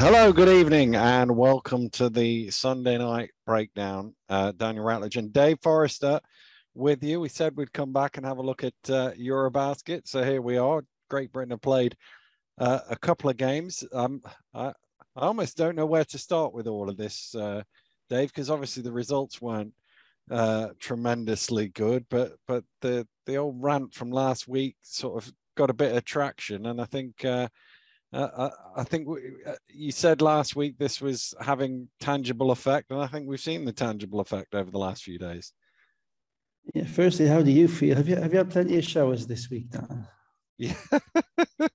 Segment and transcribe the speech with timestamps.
[0.00, 4.14] Hello, good evening, and welcome to the Sunday night breakdown.
[4.28, 6.20] Uh, Daniel Ratledge and Dave Forrester
[6.72, 7.18] with you.
[7.18, 10.56] We said we'd come back and have a look at uh, Eurobasket, so here we
[10.56, 10.84] are.
[11.10, 11.96] Great Britain have played
[12.58, 13.82] uh, a couple of games.
[13.92, 14.22] Um,
[14.54, 14.72] I, I
[15.26, 17.64] almost don't know where to start with all of this, uh,
[18.08, 19.74] Dave, because obviously the results weren't
[20.30, 25.70] uh, tremendously good, but but the the old rant from last week sort of got
[25.70, 27.24] a bit of traction, and I think.
[28.12, 32.50] Uh, uh, I, I think we, uh, you said last week this was having tangible
[32.50, 35.52] effect, and I think we've seen the tangible effect over the last few days.
[36.74, 36.84] Yeah.
[36.84, 37.96] Firstly, how do you feel?
[37.96, 40.06] Have you have you had plenty of showers this week, Dan?
[40.58, 40.74] Yeah.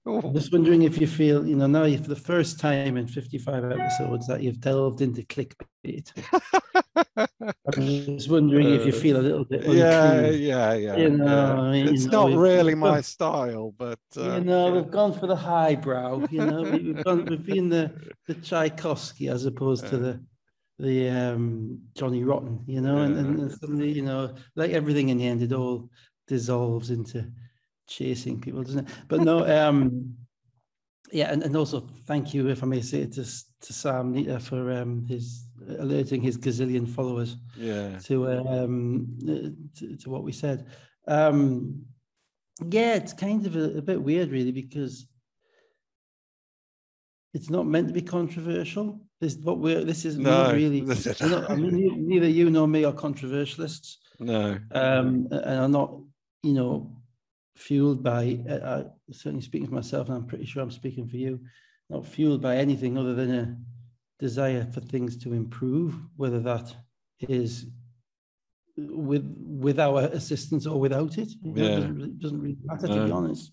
[0.06, 3.72] I'm just wondering if you feel, you know, now for the first time in 55
[3.72, 6.12] episodes that you've delved into clickbait.
[7.18, 9.60] I'm just wondering if you feel a little bit.
[9.62, 9.78] Unclean.
[9.78, 10.96] yeah, yeah, yeah.
[10.98, 11.62] You know, yeah.
[11.62, 14.74] I mean, it's you know, not really my style, but uh, you know, yeah.
[14.74, 16.26] we've gone for the highbrow.
[16.32, 17.92] You know, we- we've gone, we've been the
[18.28, 20.24] the Tchaikovsky as opposed to the
[20.80, 22.64] the um, Johnny Rotten.
[22.66, 25.90] You know, and, and, and suddenly, you know, like everything in the end, it all
[26.28, 27.32] dissolves into
[27.88, 28.96] chasing people, doesn't it?
[29.08, 30.16] But no, um,
[31.14, 34.40] yeah, and, and also thank you, if I may say it, to to Sam Neter
[34.40, 35.48] for um, his
[35.80, 40.68] alerting his gazillion followers yeah, to um uh, to, to what we said.
[41.08, 41.86] Um
[42.70, 45.08] yeah, it's kind of a, a bit weird really because
[47.34, 49.00] it's not meant to be controversial.
[49.22, 52.68] This what we're this is No, not really is- not- I mean, neither you nor
[52.68, 53.98] me are controversialists.
[54.20, 55.98] no, Um and are not,
[56.44, 56.96] you know,
[57.56, 61.18] fueled by uh, uh, certainly speaking for myself, and I'm pretty sure I'm speaking for
[61.18, 61.40] you,
[61.90, 63.58] not fueled by anything other than a
[64.20, 66.76] desire for things to improve, whether that
[67.20, 67.68] is
[68.78, 71.30] with with our assistance or without it.
[71.44, 71.68] You know, Yeah.
[71.70, 73.52] It doesn't, really- doesn't really matter to be honest.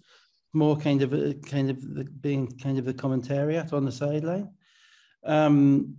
[0.53, 4.49] More kind of a, kind of the, being kind of the commentariat on the sideline.
[5.25, 5.97] Um,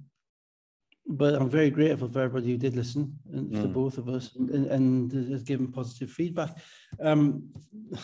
[1.07, 3.73] but I'm very grateful for everybody who did listen and for Mm.
[3.73, 6.57] both of us and, and, has given positive feedback.
[6.99, 7.49] Um,
[7.91, 7.99] the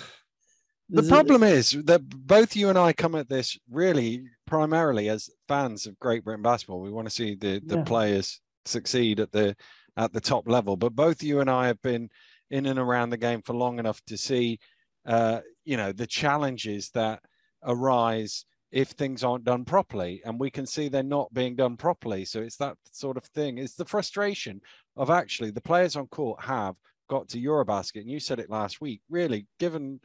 [0.90, 5.30] there's a- problem is that both you and I come at this really primarily as
[5.48, 6.82] fans of Great Britain basketball.
[6.82, 7.84] We want to see the the Yeah.
[7.84, 9.56] players succeed at the
[9.98, 10.76] at the top level.
[10.78, 12.10] But both you and I have been
[12.52, 14.60] in and around the game for long enough to see,
[15.06, 17.22] uh, you know, the challenges that
[17.64, 22.26] arise if things aren't done properly, and we can see they're not being done properly.
[22.26, 23.58] So it's that sort of thing.
[23.58, 24.62] It's the frustration
[24.96, 26.76] of actually the players on court have
[27.10, 29.02] got to Eurobasket, and you said it last week.
[29.10, 30.00] Really, given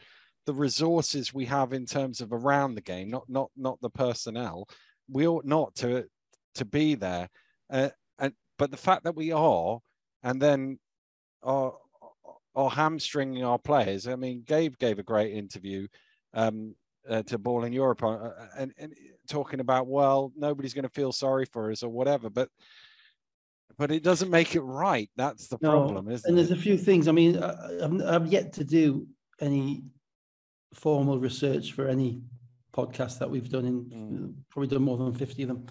[0.47, 4.69] the resources we have in terms of around the game, not not not the personnel,
[5.11, 6.05] we ought not to
[6.55, 7.29] to be there.
[7.71, 9.81] Uh, and but the fact that we are,
[10.23, 10.79] and then
[11.43, 11.75] are
[12.55, 14.07] are hamstringing our players.
[14.07, 15.89] I mean, Gabe gave a great interview
[16.35, 16.75] um,
[17.09, 18.95] uh, to Ball in Europe, uh, and, and
[19.29, 22.49] talking about well, nobody's going to feel sorry for us or whatever, but.
[23.79, 25.09] But it doesn't make it right.
[25.17, 26.47] That's the No, problem, isn't and it?
[26.47, 27.09] there's a few things.
[27.09, 29.09] I mean, I- I've, I've yet to do
[29.41, 29.85] any
[30.75, 32.21] formal research for any
[32.75, 34.35] podcast that we've done in Mm.
[34.51, 35.67] probably done more than 50 of them.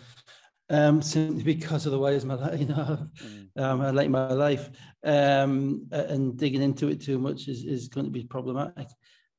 [0.70, 3.62] Um, simply because of the otherwise my you know Mm.
[3.62, 4.72] um, I like my life
[5.04, 8.88] um, and digging into it too much is, is going to be problematic.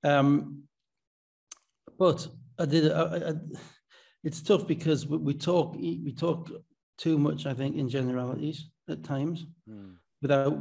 [0.04, 0.62] Um,
[2.02, 2.18] but
[2.58, 2.90] I did.
[2.90, 3.32] I, I,
[4.24, 5.68] it's tough because we, we talk
[6.08, 6.40] we talk
[7.04, 7.40] too much.
[7.46, 8.58] I think in generalities
[8.94, 9.38] at times
[9.70, 9.94] Mm.
[10.22, 10.54] without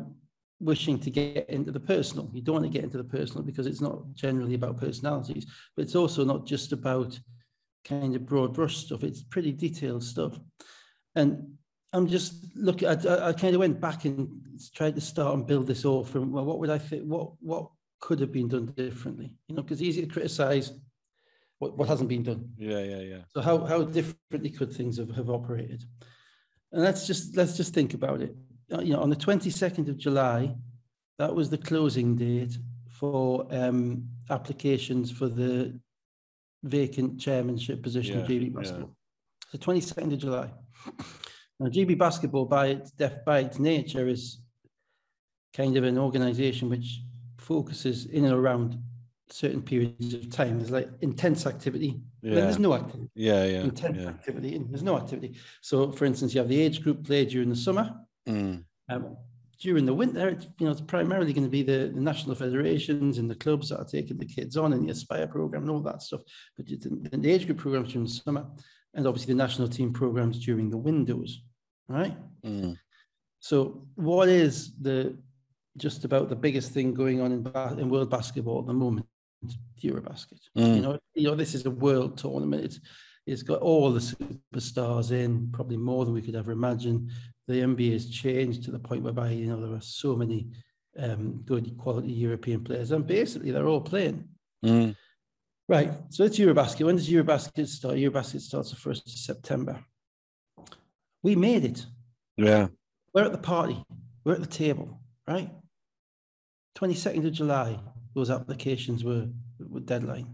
[0.59, 2.29] wishing to get into the personal.
[2.35, 5.81] You don't want to get into the personal because it's not generally about personalities, but
[5.85, 7.19] it's also not just about
[7.91, 9.03] kind of broad brush stuff.
[9.03, 10.33] It's pretty detailed stuff.
[11.15, 11.29] And
[11.93, 12.95] I'm just looking, I,
[13.29, 14.29] I- kind of went back and
[14.77, 17.63] tried to start and build this all from, well, what would I think, what, what
[18.05, 19.29] could have been done differently?
[19.47, 20.67] You know, because it's easy to criticize
[21.61, 22.49] what, what hasn't been done.
[22.57, 23.21] Yeah, yeah, yeah.
[23.27, 25.83] So how, how differently could things have, have operated?
[26.71, 28.35] And let's just let's just think about it.
[28.73, 30.55] Uh, You know, on the 22nd of July,
[31.19, 32.57] that was the closing date
[32.89, 35.79] for um, applications for the
[36.63, 38.59] vacant chairmanship position of Yeah, GB yeah.
[38.59, 38.95] Basketball.
[39.51, 40.49] The 22nd of July.
[41.59, 44.41] Now, GB Basketball, by its def, by its nature, is
[45.53, 47.01] kind of an organisation which
[47.37, 48.81] focuses in and around
[49.31, 50.57] certain periods of time.
[50.59, 52.01] There's like intense activity.
[52.21, 52.41] Then Yeah.
[52.41, 54.07] there's no activity Yeah, yeah, intense yeah.
[54.09, 55.35] activity and there's no activity.
[55.61, 57.95] So for instance, you have the age group play during the summer.
[58.27, 58.63] Mm.
[58.89, 59.17] Um,
[59.59, 63.19] during the winter, it's, you know, it's primarily going to be the, the national federations
[63.19, 65.81] and the clubs that are taking the kids on and the Aspire program and all
[65.81, 66.21] that stuff.
[66.57, 68.47] But the age group programs during the summer
[68.93, 71.43] and obviously the national team programs during the windows,
[71.87, 72.17] right?
[72.43, 72.77] Mm.
[73.39, 75.17] So what is the
[75.77, 79.05] just about the biggest thing going on in, in world basketball at the moment?
[79.81, 80.39] Eurobasket.
[80.57, 80.75] Mm.
[80.75, 82.63] You know, you know, this is a world tournament.
[82.63, 82.79] It's
[83.25, 87.09] It's got all the superstars in, probably more than we could ever imagine.
[87.47, 90.47] The NBA has changed to the point whereby you know there are so many
[90.97, 94.27] um, good quality European players, and basically they're all playing.
[94.65, 94.95] Mm.
[95.67, 95.91] Right.
[96.09, 96.85] So it's Eurobasket.
[96.85, 97.95] When does Eurobasket start?
[97.95, 99.83] Eurobasket starts the first of September.
[101.23, 101.85] We made it.
[102.35, 102.67] Yeah.
[103.13, 103.81] We're at the party.
[104.23, 104.99] We're at the table.
[105.27, 105.49] Right.
[106.77, 107.79] 22nd of July,
[108.13, 109.27] those applications were,
[109.59, 110.33] were deadline.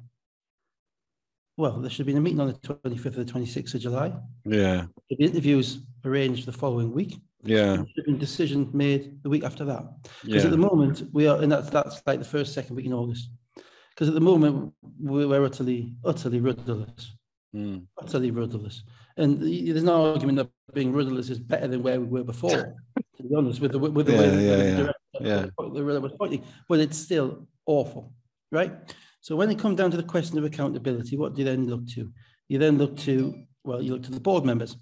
[1.57, 4.13] Well, there should have been a meeting on the 25th or the 26th of July.
[4.45, 4.85] Yeah.
[5.09, 7.18] The interviews arranged the following week.
[7.44, 7.83] Yeah.
[8.18, 9.83] Decision made the week after that.
[10.24, 10.50] Because Yeah.
[10.50, 13.29] at the moment we are, and that's that's like the first second week in August.
[13.91, 17.13] Because at the moment we're, we're utterly utterly rudderless,
[17.56, 17.85] Mm.
[18.01, 18.83] utterly rudderless,
[19.15, 22.75] and there's no argument that being rudderless is better than where we were before.
[23.15, 25.81] to be honest, with the with the way Yeah, the, yeah, the yeah, direction yeah.
[25.94, 28.14] the was pointing, but it's still awful,
[28.52, 28.74] right?
[29.22, 31.88] So when it comes down to the question of accountability, what do you then look
[31.90, 32.12] to?
[32.50, 34.75] You then look to well, you look to the board members.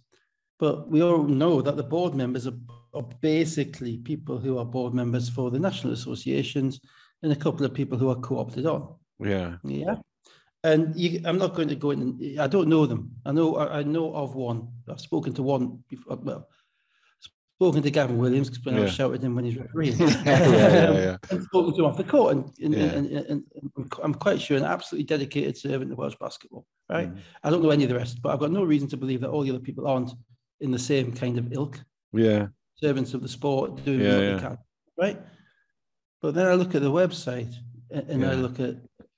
[0.60, 2.58] But we all know that the board members are,
[2.94, 6.80] are basically people who are board members for the national associations
[7.24, 8.96] and a couple of people who are co-opted on.
[9.20, 9.58] Yeah.
[9.64, 9.96] Yeah.
[10.64, 12.02] And you, I'm not going to go in.
[12.02, 13.12] And, I don't know them.
[13.26, 13.56] I know.
[13.58, 14.70] I, I know of one.
[14.90, 15.84] I've spoken to one.
[15.90, 16.48] Before, well,
[17.56, 18.84] spoken to Gavin Williams because when I Yeah.
[18.84, 19.98] was shouting at him when he's refereeing.
[20.00, 21.18] yeah, yeah, yeah.
[21.32, 23.44] and spoken to him off the court, and, and, and, and,
[24.04, 26.66] I'm quite sure an absolutely dedicated servant to Welsh basketball.
[26.90, 27.14] Right.
[27.14, 27.20] Mm.
[27.44, 29.30] I don't know any of the rest, but I've got no reason to believe that
[29.30, 30.12] all the other people aren't
[30.60, 31.80] in the same kind of ilk,
[32.12, 32.48] Yeah.
[32.76, 34.58] servants of the sport, doing what they can,
[34.98, 35.22] right?
[36.22, 37.54] But then I look at the website
[37.90, 38.76] and I look at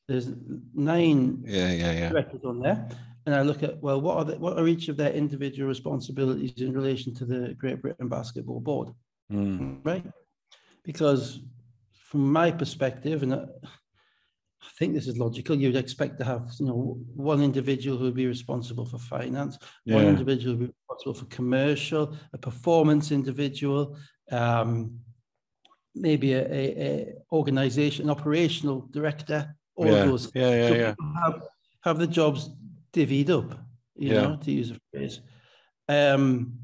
[0.07, 0.29] there's
[0.73, 1.71] nine Yeah.
[1.71, 1.91] Yeah.
[1.91, 2.09] Yeah.
[2.09, 2.87] directors on there,
[3.27, 6.53] and I look at well, what are the, what are each of their individual responsibilities
[6.61, 8.89] in relation to the Great Britain Basketball Board,
[9.31, 9.81] Mm.
[9.83, 10.05] right?
[10.83, 11.41] Because
[12.09, 13.43] from my perspective, and I
[14.67, 18.15] I think this is logical, you'd expect to have you know one individual who would
[18.23, 23.97] be responsible for finance, one individual who would be responsible for commercial, a performance individual,
[24.31, 24.97] um,
[25.93, 30.05] maybe a, a, a organization, operational director, all Yeah.
[30.05, 30.51] those Yeah.
[30.55, 30.67] Yeah.
[30.69, 30.93] so Yeah.
[31.23, 31.41] have,
[31.83, 32.49] have the jobs
[32.97, 33.59] divvied up,
[33.95, 34.21] you Yeah.
[34.21, 35.21] know, to use a phrase.
[35.87, 36.59] Um,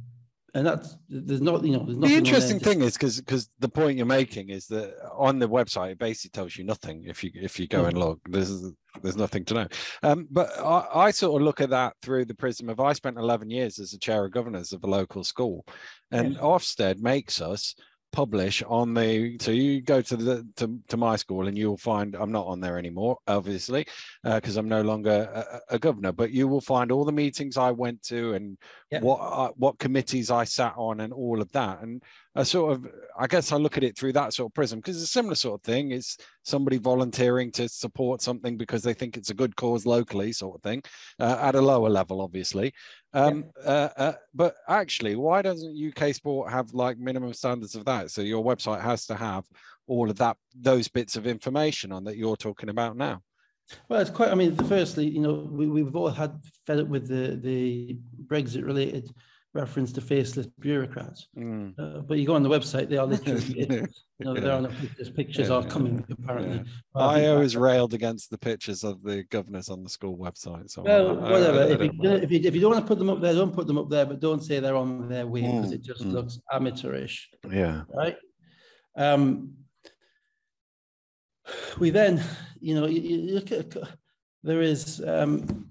[0.55, 1.97] and that's there's not, you know, there's.
[1.97, 5.91] The interesting thing is because because the point you're making is that on the website
[5.93, 8.19] it basically tells you nothing if you if you go and log.
[8.29, 8.61] There's
[9.01, 9.67] there's nothing to know.
[10.03, 13.17] Um, but I, I sort of look at that through the prism of I spent
[13.17, 15.65] 11 years as a chair of governors of a local school,
[16.11, 16.41] and Yes.
[16.41, 17.73] Ofsted makes us
[18.13, 22.15] publish on the so you go to the to, to my school and you'll find
[22.15, 23.85] i'm not on there anymore obviously
[24.23, 25.39] because i'm no longer a,
[25.73, 28.57] a a governor but you will find all the meetings i went to and
[28.91, 29.01] Yeah.
[29.01, 31.81] what uh, what committees i sat on and all of that.
[31.81, 32.03] And
[32.35, 32.87] I sort of
[33.19, 35.35] i guess i look at it through that sort of prism because it's a similar
[35.35, 35.91] sort of thing.
[35.91, 40.55] It's somebody volunteering to support something because they think it's a good cause locally sort
[40.57, 40.83] of thing
[41.19, 42.73] uh, at a lower level obviously
[43.13, 48.11] um, uh, uh, but actually, why doesn't UK sport have like minimum standards of that?
[48.11, 49.45] So your website has to have
[49.87, 53.21] all of that, those bits of information on that you're talking about now.
[53.87, 54.29] Well, it's quite.
[54.29, 58.65] I mean, firstly, you know, we, we've all had fed up with the the Brexit
[58.65, 59.09] related
[59.53, 61.27] reference to faceless bureaucrats.
[61.37, 61.73] Mm.
[61.77, 63.87] Uh, but you go on the website, they are literally.
[64.19, 65.09] You know, there are no pictures.
[65.09, 66.57] Pictures Yeah, are coming apparently.
[66.95, 67.01] yeah.
[67.01, 70.69] I always railed against the pictures of the governors on the school website.
[70.69, 71.59] So Well, I- I- whatever.
[71.59, 73.33] I if, you, don't- if, you, if you don't want to put them up there,
[73.33, 75.81] don't put them up there, but don't say they're on their way because Mm, it
[75.81, 76.11] just mm.
[76.13, 77.81] looks amateurish, yeah.
[77.93, 78.15] right?
[78.95, 79.55] Um,
[81.79, 82.23] we then,
[82.61, 83.75] you know, you, you look at
[84.43, 85.67] there is um,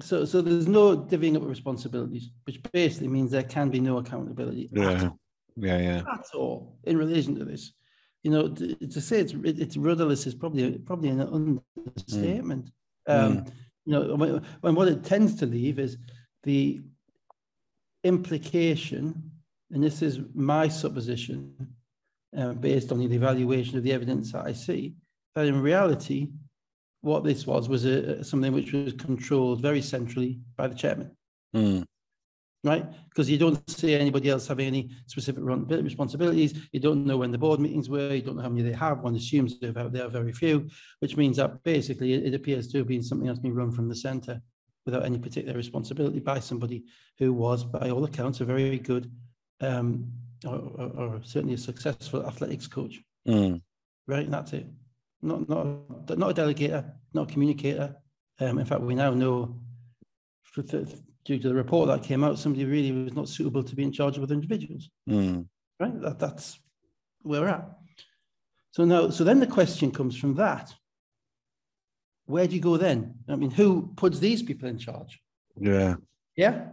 [0.00, 3.98] so so there's no divvying up of responsibilities, which basically means there can be no
[3.98, 5.10] accountability Yeah.
[5.56, 5.78] Yeah.
[5.78, 6.02] Yeah.
[6.12, 7.72] at all in relation to this.
[8.22, 12.70] You know, to, to say it's it's rudderless is probably probably an understatement.
[13.06, 13.44] Um,
[13.86, 15.96] You know, when, when what it tends to leave is
[16.42, 16.80] the
[18.02, 19.30] implication,
[19.70, 21.54] and this is my supposition,
[22.36, 24.94] uh, based on the evaluation of the evidence that I see,
[25.34, 26.30] that in reality,
[27.06, 31.10] what this was was a, something which was controlled very centrally by the chairman
[31.54, 31.84] Mm.
[32.64, 32.84] right?
[33.08, 36.52] Because you don't see anybody else having any specific run- responsibilities.
[36.72, 38.12] You don't know when the board meetings were.
[38.12, 38.96] You don't know how many they have.
[39.08, 40.68] One assumes they have very few,
[41.02, 43.88] which means that basically it, it appears to have been something that's been run from
[43.88, 44.38] the centre
[44.84, 46.84] without any particular responsibility by somebody
[47.18, 49.04] who was, by all accounts, a very good
[49.60, 49.88] um,
[50.44, 53.62] or, or, or certainly a successful athletics coach, Mm.
[54.06, 54.24] right?
[54.24, 54.66] And that's it.
[55.26, 57.96] Not not not a delegator, not a communicator.
[58.38, 59.60] Um, in fact, we now know
[60.54, 63.92] due to the report that came out, somebody really was not suitable to be in
[63.92, 64.88] charge of other individuals.
[65.08, 65.46] Mm.
[65.80, 66.00] Right?
[66.00, 66.58] That, that's
[67.22, 67.68] where we're at.
[68.70, 70.72] So now, so then the question comes from that.
[72.26, 73.14] Where do you go then?
[73.28, 75.20] I mean, who puts these people in charge?
[75.58, 75.96] Yeah.
[76.36, 76.68] Yeah.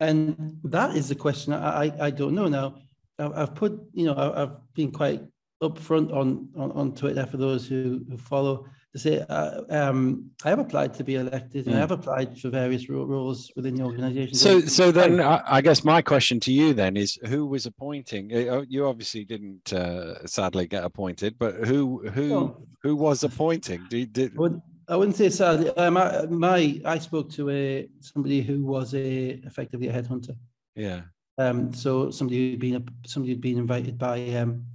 [0.00, 2.48] And that is the question I, I, I don't know.
[2.48, 2.76] Now,
[3.18, 5.22] I've put, you know, I've been quite
[5.62, 10.50] upfront on, on, on Twitter for those who, who follow to say uh, um, I
[10.50, 11.80] have applied to be elected and I Mm.
[11.80, 14.34] have applied for various roles within the organisation.
[14.34, 18.24] So, so then I, I guess my question to you then is, who was appointing?
[18.34, 23.24] uh, uh, You obviously didn't, uh, sadly, get appointed, but who, who, Well- who was
[23.24, 23.80] appointing?
[23.88, 25.70] Did, did I wouldn't, I wouldn't say sadly.
[25.82, 30.36] Um, I, my I spoke to a somebody who was a effectively a headhunter.
[30.74, 31.02] yeah,
[31.38, 34.66] Um, so somebody who'd been somebody who'd been invited by um,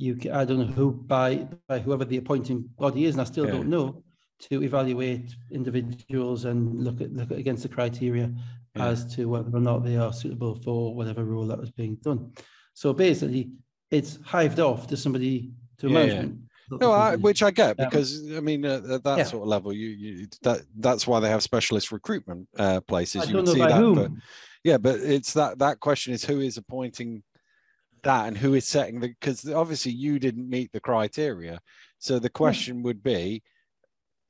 [0.00, 0.26] UK.
[0.30, 3.52] I don't know who by by whoever the appointing body is, and I still Yeah.
[3.52, 4.02] don't know
[4.40, 8.32] to evaluate individuals and look at look at against the criteria
[8.76, 8.88] Yeah.
[8.88, 12.32] as to whether or not they are suitable for whatever role that was being done.
[12.74, 13.50] So basically,
[13.90, 16.42] it's hived off to somebody to Yeah, management.
[16.70, 19.24] no, I, which I get Um, because I mean uh, at that yeah.
[19.24, 23.22] sort of level, you, you that that's why they have specialist recruitment uh, places.
[23.22, 23.94] I you don't know see by that, whom.
[23.94, 24.10] but
[24.62, 27.22] yeah, but it's that that question is who is appointing
[28.02, 31.60] that and who is setting the because obviously you didn't meet the criteria.
[31.98, 33.42] So the question would be,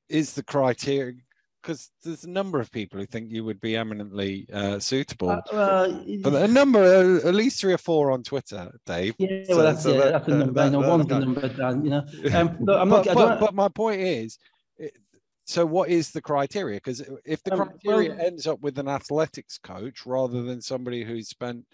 [0.09, 1.17] is the criteria
[1.63, 5.29] because there's a number of people who think you would be eminently uh, suitable.
[5.31, 9.15] Uh, well, but a number, uh, at least three or four on Twitter, Dave.
[9.19, 10.53] yeah, so- well, that's, so yeah, that- that's a number.
[10.55, 11.85] That- know that- one's the that- number, Dan.
[11.85, 12.05] You know,
[12.39, 13.05] um, I'm not.
[13.05, 14.39] but, I but, but my point is,
[14.79, 14.97] it-
[15.45, 16.77] so what is the criteria?
[16.77, 21.03] Because if the Um, criteria well- ends up with an athletics coach rather than somebody
[21.05, 21.67] who's spent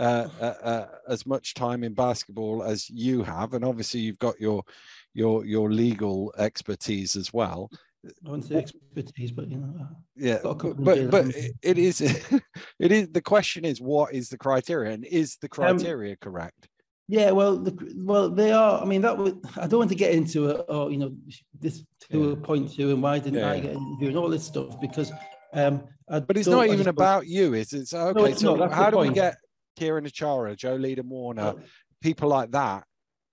[0.00, 4.40] uh, uh, uh, as much time in basketball as you have, and obviously you've got
[4.40, 4.62] your
[5.14, 7.70] your your legal expertise as well.
[8.26, 12.00] I wouldn't say expertise, but you know, uh, Yeah, but but, but it- it is
[12.78, 16.68] it is the question is what is the criteria and is the Um, criteria correct?
[17.08, 17.30] yeah.
[17.32, 18.80] Well, the, well, they are.
[18.80, 19.36] I mean, that would.
[19.58, 20.64] I don't want to get into it.
[20.68, 21.12] Oh, you know,
[21.58, 22.26] this who Yeah.
[22.26, 25.12] will point to and why didn't I get interview and all this stuff because.
[25.52, 27.54] Um, I But it's don't- even about you.
[27.54, 28.30] It's it's okay.
[28.30, 29.34] it's so not, how do we get
[29.80, 31.60] Kieron Achara, Joe Leader Warner, Well,
[32.02, 32.84] people like that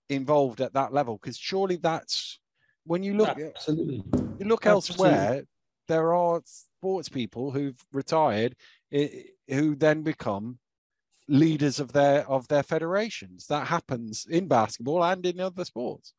[0.10, 1.18] involved at that level?
[1.22, 2.40] Because surely that's
[2.86, 4.04] when you look absolutely.
[4.40, 5.10] you look absolutely.
[5.10, 5.44] elsewhere,
[5.88, 8.56] there are sports people who've retired
[8.92, 10.60] who then become
[11.28, 13.48] leaders of their of their federations.
[13.48, 16.14] That happens in basketball and in other sports.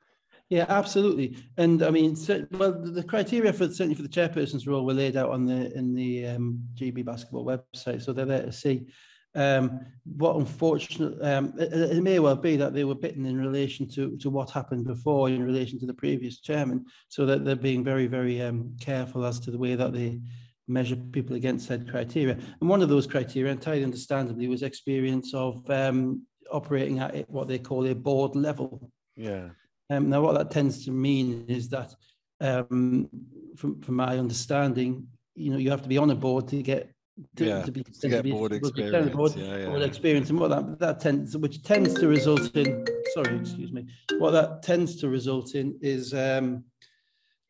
[0.50, 1.36] Yeah, absolutely.
[1.58, 2.16] And I mean,
[2.52, 5.74] well, the the criteria for certainly for the chairperson's role were laid out on the
[5.76, 8.86] in the um, GB basketball website, so they're there to see.
[9.34, 9.80] Um,
[10.16, 14.16] what unfortunate, um, it, it may well be that they were bitten in relation to
[14.16, 18.06] to what happened before in relation to the previous chairman, so that they're being very
[18.06, 20.20] very um, careful as to the way that they
[20.66, 22.34] measure people against said criteria.
[22.60, 27.58] And one of those criteria, entirely understandably, was experience of um, operating at what they
[27.58, 28.90] call a board level.
[29.16, 29.48] Yeah.
[29.90, 31.94] Um, now, what that tends to mean is that,
[32.40, 33.08] um,
[33.56, 36.92] from, from my understanding, you know, you have to be on a board to get
[37.36, 39.14] to, Yeah, to be To get board to be on experience.
[39.16, 42.84] board, Yeah, board experience, and what that that tends, which tends to result in,
[43.14, 43.86] sorry, excuse me,
[44.18, 46.64] what that tends to result in is um,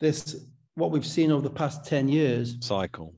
[0.00, 0.36] this
[0.74, 3.12] what we've seen over the past ten years Cycle.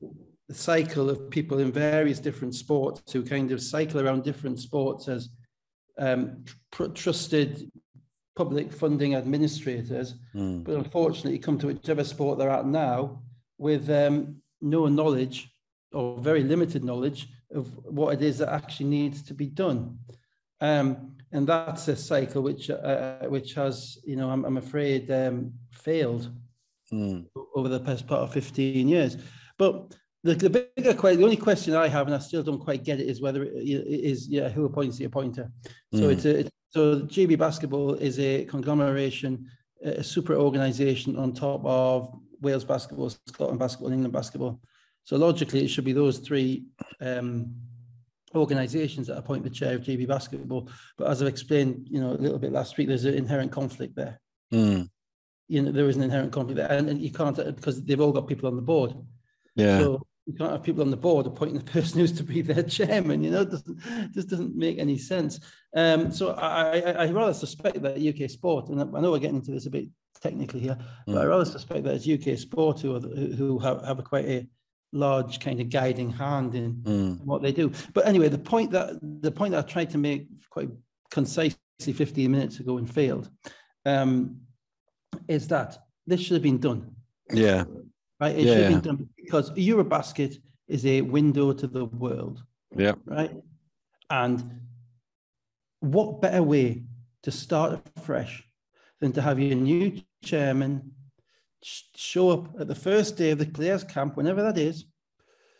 [0.47, 5.07] the cycle of people in various different sports who kind of cycle around different sports
[5.07, 5.29] as
[5.99, 7.71] um, tr- trusted
[8.35, 10.63] public funding administrators, Mm.
[10.63, 13.21] but unfortunately come to whichever sport they're at now
[13.57, 15.50] with um, no knowledge
[15.93, 19.97] or very limited knowledge of what it is that actually needs to be done.
[20.61, 25.53] Um, and that's a cycle which uh, which has, you know, I'm, I'm afraid um,
[25.71, 26.29] failed
[26.93, 27.25] Mm.
[27.55, 29.15] over the past part of 15 years.
[29.57, 29.95] But
[30.25, 32.99] the, the bigger question, the only question I have, and I still don't quite get
[32.99, 35.49] it, is whether it is yeah, who appoints the appointer.
[35.93, 36.11] So Mm.
[36.11, 39.47] it's a it's, so GB Basketball is a conglomeration,
[39.83, 44.59] a super organisation on top of Wales Basketball, Scotland Basketball, and England Basketball.
[45.03, 46.65] So logically, it should be those three
[47.01, 47.53] um,
[48.35, 50.69] organisations that appoint the chair of GB Basketball.
[50.97, 53.95] But as I've explained, you know, a little bit last week, there's an inherent conflict
[53.95, 54.19] there
[54.53, 54.89] Mm.
[55.47, 58.11] you know there is an inherent conflict there, and, and you can't because they've all
[58.11, 58.93] got people on the board.
[59.55, 59.79] Yeah.
[59.79, 62.63] So you can't have people on the board appointing the person who's to be their
[62.63, 63.23] chairman.
[63.23, 65.39] You know, it doesn't just doesn't make any sense.
[65.75, 69.37] Um, so I, I, I rather suspect that UK Sport, and I know we're getting
[69.37, 69.87] into this a bit
[70.21, 70.77] technically here,
[71.07, 71.29] but I Mm.
[71.29, 74.25] rather suspect that it's UK Sport who are the, who who have, have a quite
[74.25, 74.47] a
[74.91, 77.23] large kind of guiding hand in Mm.
[77.25, 77.71] what they do.
[77.93, 80.69] But anyway, the point that the point that I tried to make quite
[81.09, 81.57] concisely
[81.93, 83.29] 15 minutes ago and failed
[83.85, 84.41] um,
[85.27, 86.95] is that this should have been done,
[87.33, 87.63] Yeah.
[88.19, 88.35] right?
[88.35, 88.79] It Yeah, should have yeah.
[88.79, 92.43] been done because Eurobasket is a window to the world,
[92.77, 92.93] Yeah.
[93.05, 93.31] right?
[94.09, 94.61] And
[95.79, 96.83] what better way
[97.23, 98.43] to start afresh
[98.99, 100.91] than to have your new chairman
[101.63, 104.85] show up at the first day of the players' camp, whenever that is,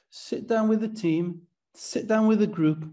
[0.09, 1.41] sit down with the team,
[1.75, 2.85] sit down with the group,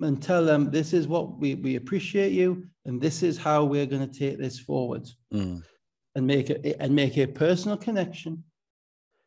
[0.00, 3.86] and tell them this is what we, we appreciate you, and this is how we're
[3.86, 5.62] going to take this forward, Mm.
[6.14, 8.44] and make it and make a personal connection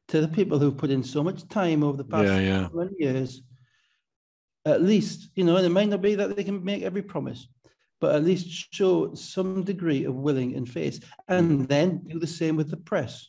[0.08, 2.68] to the people who've put in so much time over the past Yeah, yeah.
[2.70, 3.42] 20 years.
[4.66, 7.48] At least, you know, and it might not be that they can make every promise,
[8.00, 12.56] but at least show some degree of willing and face, and then do the same
[12.56, 13.28] with the press.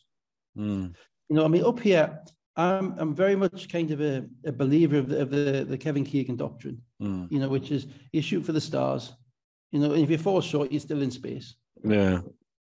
[0.57, 0.95] Mm.
[1.29, 2.21] You know, I mean, up here,
[2.57, 6.05] I'm I'm very much kind of a, a believer of the, of the the Kevin
[6.05, 6.83] Keegan doctrine.
[7.03, 7.31] Mm.
[7.31, 9.13] You know, which is you shoot for the stars.
[9.73, 11.55] You know, and if you fall short, you're still in space.
[11.85, 12.21] Yeah,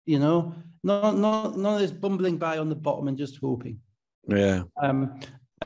[0.06, 3.80] You know, not not none of this bumbling by on the bottom and just hoping.
[4.28, 4.64] yeah.
[4.82, 5.20] Um,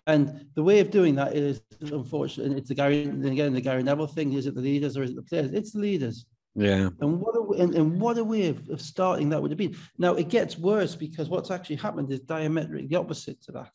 [0.10, 4.08] and the way of doing that is unfortunately, it's the Gary again the Gary Neville
[4.08, 4.34] thing.
[4.34, 5.52] Is it the leaders or is it the players?
[5.54, 6.26] It's the leaders.
[6.56, 6.90] Yeah.
[7.00, 9.78] And what a, and, and what a way of, of starting that would have been.
[9.98, 13.72] Now it gets worse because what's actually happened is diametrically the opposite to that,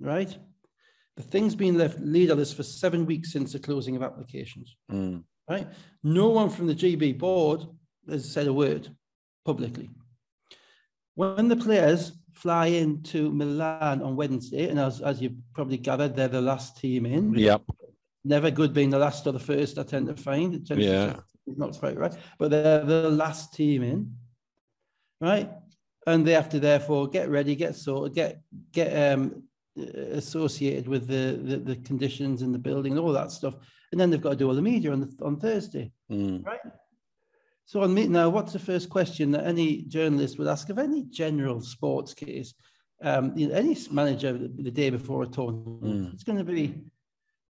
[0.00, 0.36] right?
[1.16, 5.24] The thing's been left leaderless for seven weeks since the closing of applications, Mm.
[5.48, 5.68] right?
[6.02, 7.64] No one from the GB board
[8.08, 8.88] has said a word
[9.44, 9.90] publicly.
[11.14, 16.28] When the players fly into Milan on Wednesday, and as, as you probably gathered, they're
[16.28, 17.62] the last team in Yep.
[18.24, 20.64] never good being the last or the first, I tend to find.
[20.66, 21.20] To- Yeah.
[21.46, 22.14] It's not quite right.
[22.38, 24.14] But they're the last team in,
[25.20, 25.50] right?
[26.06, 28.40] And they have to therefore get ready, get sorted, get
[28.72, 29.42] get um
[30.22, 33.54] associated with the, the the conditions in the building and all that stuff.
[33.90, 36.44] And then they've got to do all the media on the, on Thursday, Mm.
[36.44, 36.60] right?
[37.68, 41.02] So on me now, what's the first question that any journalist would ask of any
[41.10, 42.54] general sports case?
[43.02, 46.14] Um, you know, any manager the, day before a tournament, Mm.
[46.14, 46.80] it's going to be,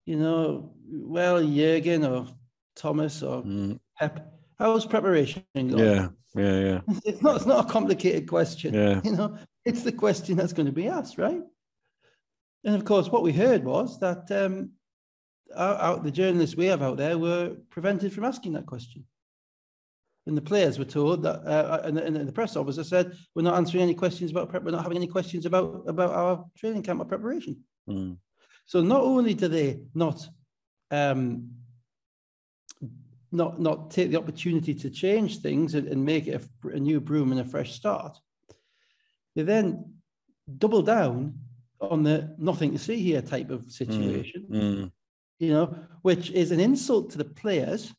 [0.07, 2.27] you know, well, Jurgen or
[2.75, 3.79] Thomas or Mm.
[3.97, 4.35] Pep.
[4.59, 5.79] How's preparation going?
[5.79, 6.09] Yeah.
[6.35, 6.59] Yeah.
[6.61, 6.81] Yeah.
[7.05, 7.37] It's not.
[7.37, 8.75] It's not a complicated question.
[8.75, 9.01] Yeah.
[9.05, 11.43] You know, it's the question that's going to be asked, right?
[12.65, 14.73] And of course, what we heard was that um,
[15.55, 19.05] our, our, the journalists we have out there were prevented from asking that question.
[20.27, 23.43] And the players were told that, uh, and, the, and the press officer said, "We're
[23.43, 24.63] not answering any questions about prep.
[24.63, 28.19] We're not having any questions about about our training camp or preparation." Mm.
[28.67, 30.29] So not only do they not
[30.91, 31.51] um,
[33.33, 37.01] not not take the opportunity to change things and, and make it a, a new
[37.01, 38.19] broom and a fresh start,
[39.35, 39.95] they then
[40.59, 41.39] double down
[41.81, 44.93] on the nothing to see here type of situation, Mm.
[45.39, 47.95] you know, which is an insult to the players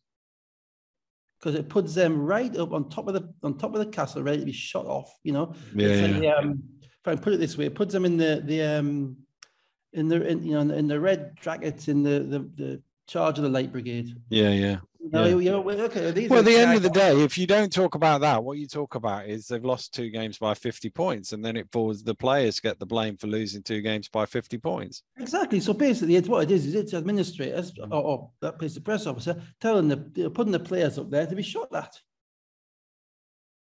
[1.42, 4.22] because it puts them right up on top of the on top of the castle,
[4.22, 5.12] ready to be shot off.
[5.24, 6.08] You know, Yeah.
[6.08, 6.36] like yeah.
[6.36, 9.18] um, if I can put it this way, it puts them in the the um
[9.94, 13.44] in the in, you know in the red jackets in the the, the charge of
[13.44, 14.16] the light brigade.
[14.30, 14.50] Yeah.
[14.52, 14.78] Yeah.
[15.04, 15.36] You know, Yeah.
[15.38, 17.74] you know, well, okay, these Well, at the end of the day, if you don't
[17.74, 21.34] talk about that, what you talk about is they've lost two games by 50 points,
[21.34, 24.60] and then it falls the players get the blame for losing two games by 50
[24.60, 25.02] points.
[25.18, 25.60] exactly.
[25.60, 26.68] So basically, it's what it is.
[26.68, 31.00] Is it's administrators or, or that place, the press officer, telling the putting the players
[31.00, 32.00] up there to be shot at.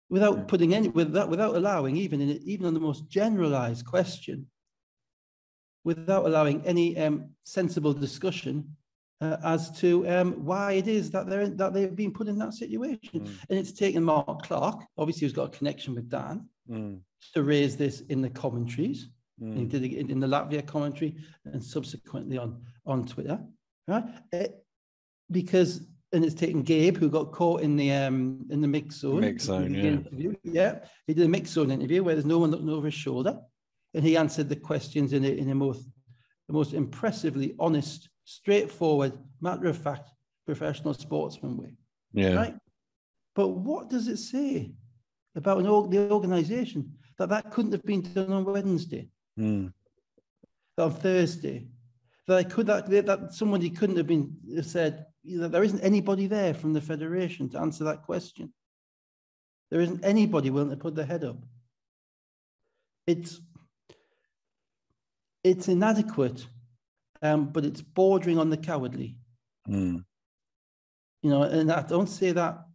[0.10, 4.48] Without putting any, with that, without allowing even in even on the most generalized question,
[5.84, 8.76] without allowing any um, sensible discussion
[9.22, 12.54] uh, as to um, why it is that they're that they've been put in that
[12.54, 13.00] situation.
[13.22, 13.28] Mm.
[13.50, 17.00] And it's taken Mark Clark, obviously, who's got a connection with Dan, Mm.
[17.34, 19.10] to raise this in the commentaries.
[19.42, 19.70] And He Mm.
[19.70, 23.40] did it in the Latvia commentary and subsequently on on Twitter,
[23.88, 24.04] right?
[24.34, 24.48] Eh,
[25.32, 29.22] because and it's taken Gabe, who got caught in the um in the mix zone.
[29.22, 29.84] Mix zone, yeah.
[29.84, 30.34] interview.
[30.44, 33.40] Yeah, he did a mix zone interview where there's no one looking over his shoulder,
[33.94, 35.88] and he answered the questions in a in a most
[36.48, 40.10] the most impressively honest, straightforward, matter of fact,
[40.46, 41.74] professional sportsman way.
[42.14, 42.36] Yeah.
[42.36, 42.56] Right.
[43.36, 44.72] But what does it say
[45.36, 49.74] about an org- the organisation that that couldn't have been done on Wednesday, Mm.
[50.78, 51.68] on Thursday,
[52.28, 56.28] that I could that that somebody couldn't have been said you know, there isn't anybody
[56.28, 58.54] there from the federation to answer that question.
[59.70, 61.40] There isn't anybody willing to put their head up.
[63.08, 63.42] It's
[65.44, 66.48] it's inadequate,
[67.22, 69.18] um, but it's bordering on the cowardly.
[69.68, 70.04] Mm.
[71.22, 72.66] you know, and I don't say that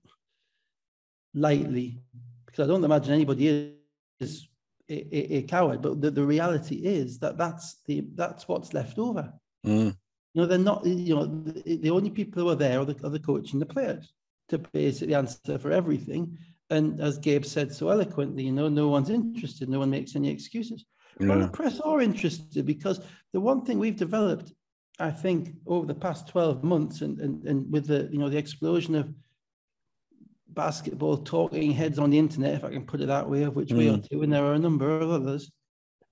[1.34, 1.98] lightly
[2.46, 3.74] because I don't imagine anybody
[4.20, 4.48] is
[4.88, 5.82] a, a, a coward.
[5.82, 9.32] But the, the reality is that that's the that's what's left over.
[9.66, 9.96] Mm.
[10.34, 10.84] You know, they're not.
[10.86, 13.62] You know, the, the only people who are there are the, are the coach and
[13.62, 14.12] the players
[14.50, 16.36] to basically answer for everything.
[16.70, 19.68] And as Gabe said so eloquently, you know, no one's interested.
[19.68, 20.84] No one makes any excuses.
[21.20, 23.00] Well, the press are interested because
[23.32, 24.52] the one thing we've developed,
[24.98, 28.38] I think, over the past 12 months and, and, and with the, you know, the
[28.38, 29.12] explosion of
[30.48, 33.72] basketball talking heads on the internet, if I can put it that way, of which
[33.72, 34.08] we are Mm.
[34.08, 35.50] too, and there are a number of others,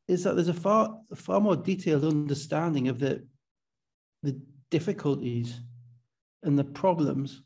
[0.09, 3.25] is that there's a far far more detailed understanding of the
[4.23, 5.61] the difficulties
[6.43, 7.43] and the problems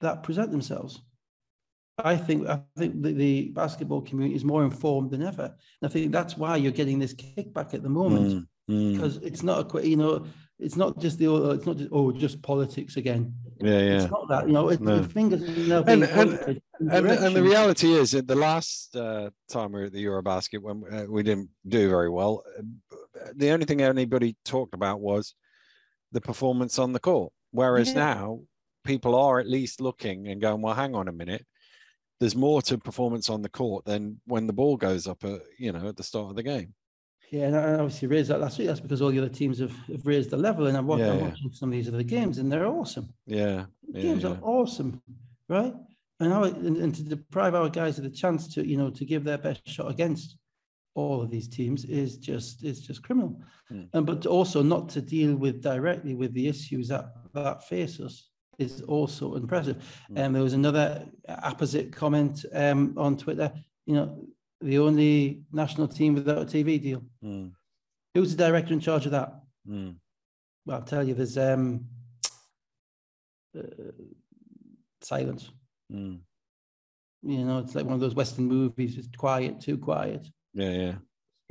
[0.00, 1.00] that present themselves.
[2.04, 5.44] I think I think the, the basketball community is more informed than ever.
[5.44, 8.92] And I think that's why you're getting this kickback at the moment Mm, mm.
[8.94, 10.24] because it's not a you know
[10.58, 13.34] it's not just the it's not just oh just politics again.
[13.60, 14.02] Yeah, yeah.
[14.02, 15.00] It's not that you know it, No.
[15.00, 16.60] the fingers And- and-
[16.90, 20.60] and, and the reality is that the last uh, time we were at the Eurobasket
[20.60, 22.62] when uh, we didn't do very well, uh,
[23.36, 25.34] the only thing anybody talked about was
[26.10, 27.32] the performance on the court.
[27.52, 28.14] Whereas Yeah.
[28.14, 28.40] now
[28.84, 31.46] people are at least looking and going, well, hang on a minute.
[32.22, 35.72] There's more to performance on the court than when the ball goes up, at, you
[35.72, 36.72] know, at the start of the game.
[37.32, 38.68] Yeah, and I obviously raised that last week.
[38.68, 41.14] That's because all the other teams have, have raised the level, and I'm, watching, Yeah,
[41.14, 43.12] I'm watching some of these other games, and they're awesome.
[43.26, 44.30] Yeah, The yeah, games yeah.
[44.30, 45.02] are awesome,
[45.48, 45.74] right?
[46.20, 49.04] And, our, and, and to deprive our guys of the chance to, you know, to
[49.04, 50.36] give their best shot against
[50.94, 53.42] all of these teams is just is just criminal.
[53.68, 53.84] Hmm.
[53.94, 58.28] And but also not to deal with directly with the issues that that face us
[58.62, 59.76] is also impressive.
[60.08, 60.16] Hmm.
[60.18, 63.52] And there was another opposite comment um, on Twitter.
[63.86, 64.24] You know,
[64.60, 67.02] the only national team without a TV deal.
[67.24, 67.52] Mm,
[68.14, 69.30] Who's the director in charge of that?
[69.68, 69.94] mm,
[70.66, 71.84] Well, I'll tell you, there's um,
[73.58, 73.62] uh,
[75.00, 75.50] silence.
[75.92, 76.18] mm.
[77.24, 80.26] You know, it's like one of those Western movies, it's quiet, too quiet.
[80.54, 80.94] Yeah, yeah.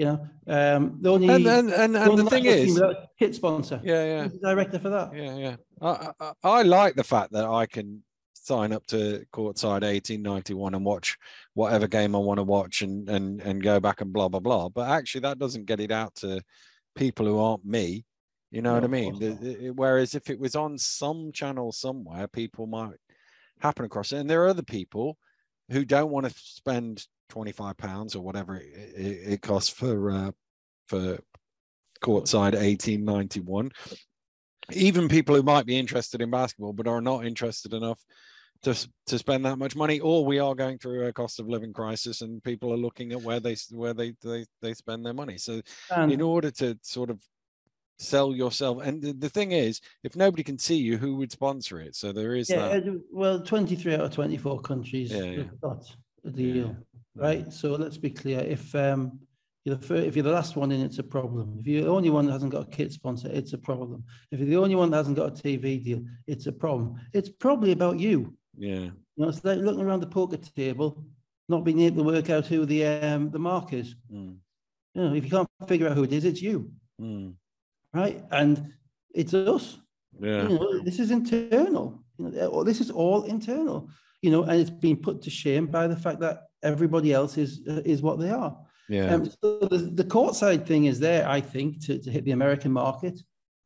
[0.02, 2.82] You know, um, the only And and and, the and the thing is,
[3.20, 3.80] kit sponsor.
[3.84, 4.28] yeah, yeah.
[4.42, 5.16] Director for that?
[5.16, 5.56] Yeah, yeah.
[5.80, 8.02] I, I, I like the fact that I can
[8.34, 11.16] sign up to courtside 1891 and watch
[11.54, 14.70] whatever game I want to watch and and and go back and blah blah blah.
[14.70, 16.42] But actually, that doesn't get it out to
[16.96, 18.04] people who aren't me.
[18.50, 19.20] You know No, what I mean?
[19.20, 22.98] The- whereas if it was on some channel somewhere, people might
[23.60, 24.18] happen across it.
[24.18, 25.20] And there are other people
[25.70, 28.64] who don't want to spend 25 pounds or whatever it,
[28.96, 30.32] it, costs for uh,
[30.88, 31.18] for
[32.04, 33.72] courtside 1891
[34.74, 38.00] even people who might be interested in basketball but are not interested enough
[38.64, 41.74] to to spend that much money or we are going through a cost of living
[41.74, 45.38] crisis and people are looking at where they where they they, they spend their money.
[45.38, 47.22] So And in order to sort of
[47.98, 51.80] sell yourself and the, the thing is if nobody can see you who would sponsor
[51.80, 51.96] it?
[51.96, 53.02] So there is yeah, that.
[53.12, 55.44] well, 23 out of 24 countries Yeah, yeah.
[55.62, 55.86] got
[56.26, 56.91] a deal, yeah.
[57.16, 57.52] Right?
[57.52, 58.40] So let's be clear.
[58.40, 59.20] If um,
[59.66, 61.58] you're the first, if you're the last one in, it's a problem.
[61.60, 64.04] If you're the only one that hasn't got a kit sponsor, it's a problem.
[64.32, 66.96] If you're the only one that hasn't got a TV deal, it's a problem.
[67.14, 68.36] It's probably about you.
[68.58, 71.04] yeah You know, it's like looking around the poker table,
[71.50, 73.96] not being able to work out who the um, the mark is.
[74.12, 74.38] Mm,
[74.96, 77.34] You know, if you can't figure out who it is, it's you, mm,
[77.94, 78.24] right?
[78.32, 78.74] And
[79.14, 79.78] it's us.
[80.20, 82.04] yeah You know, this is internal.
[82.18, 83.90] You know, this is all internal.
[84.22, 87.62] You know, and it's been put to shame by the fact that everybody else is
[87.68, 88.56] uh, is what they are.
[88.90, 92.32] yeah Um, so the, the courtside thing is there, I think, to, to hit the
[92.32, 93.22] American market.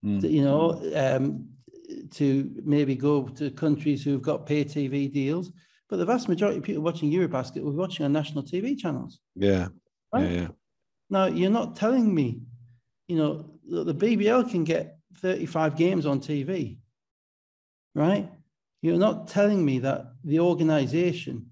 [0.05, 0.21] Mm.
[0.21, 1.47] To, you know, um,
[2.11, 5.51] to maybe go to countries who've got pay TV deals.
[5.89, 9.19] But the vast majority of people watching Eurobasket will be watching on national TV channels.
[9.35, 9.67] yeah yeah
[10.13, 10.31] Right?
[10.31, 10.47] yeah
[11.09, 12.41] Now, you're not telling me,
[13.07, 16.77] you know, the BBL can get 35 games on TV,
[17.93, 18.29] right?
[18.81, 21.51] You're not telling me that the organization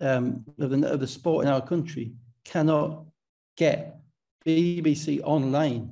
[0.00, 2.12] um, of, the, of the sport in our country
[2.44, 3.04] cannot
[3.56, 3.98] get
[4.46, 5.90] BBC online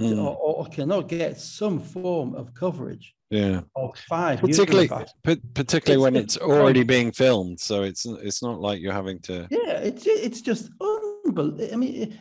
[0.00, 5.04] Mm, or, or cannot get some form of coverage yeah of five particularly pa-
[5.52, 9.46] particularly when It's- it's already being filmed so it's it's not like you're having to
[9.50, 11.68] Yeah, it's it's just unbelievable.
[11.70, 12.12] I mean, it-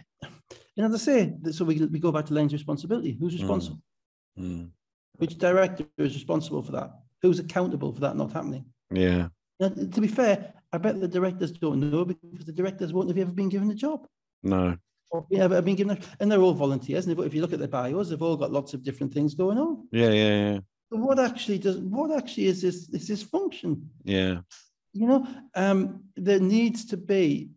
[0.76, 3.12] and as I say, so we, we go back to Lane's responsibility.
[3.18, 3.40] Who's Mm.
[3.40, 3.82] responsible?
[4.38, 4.72] Mm,
[5.16, 6.92] Which director is responsible for that?
[7.22, 8.66] Who's accountable for that not happening?
[8.92, 9.30] yeah
[9.60, 13.18] Now, to be fair, I bet the directors don't know because the directors won't have
[13.18, 14.08] ever been given a job
[14.44, 14.78] no
[15.12, 17.08] or ever been given, a, and they're all volunteers.
[17.08, 19.58] And if, you look at their bios, they've all got lots of different things going
[19.58, 19.88] on.
[19.92, 20.60] yeah yeah yeah
[20.92, 21.78] So what actually does?
[21.78, 22.90] What actually is this?
[22.90, 23.90] Is this function?
[24.04, 24.42] yeah
[24.94, 27.50] you know um there needs to be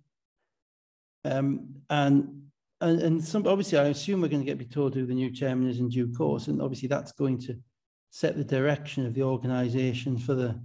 [1.25, 2.43] um and
[2.81, 5.31] and, and some obviously i assume we're going to get be told who the new
[5.31, 7.57] chairman is in due course and obviously that's going to
[8.11, 10.59] set the direction of the organization for the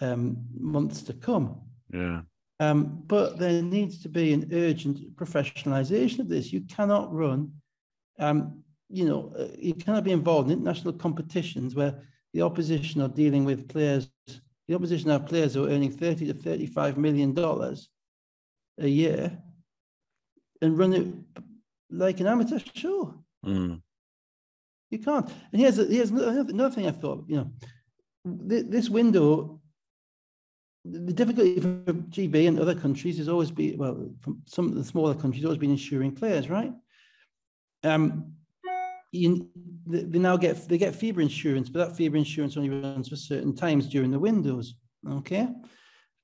[0.00, 1.60] um months to come
[1.92, 2.20] yeah
[2.60, 7.50] um but there needs to be an urgent professionalization of this you cannot run
[8.18, 11.94] um you know uh, you cannot be involved in international competitions where
[12.34, 14.08] the opposition are dealing with players
[14.68, 17.88] the opposition have players who are earning 30 to 35 million dollars
[18.78, 19.38] a year
[20.62, 21.06] and run it
[21.90, 23.14] like an amateur show.
[23.44, 23.80] mm,
[24.90, 25.28] You can't.
[25.52, 27.50] And here's, here's another thing I thought, you know,
[28.24, 29.60] this window
[30.90, 34.84] the difficulty for GB and other countries has always been, well, from some of the
[34.84, 36.72] smaller countries, always been insuring players, right?
[37.84, 38.32] Um,
[39.12, 39.48] you,
[39.86, 43.54] they now get they get FIBA insurance, but that FIBA insurance only runs for certain
[43.54, 44.74] times during the windows.
[45.08, 45.48] Okay,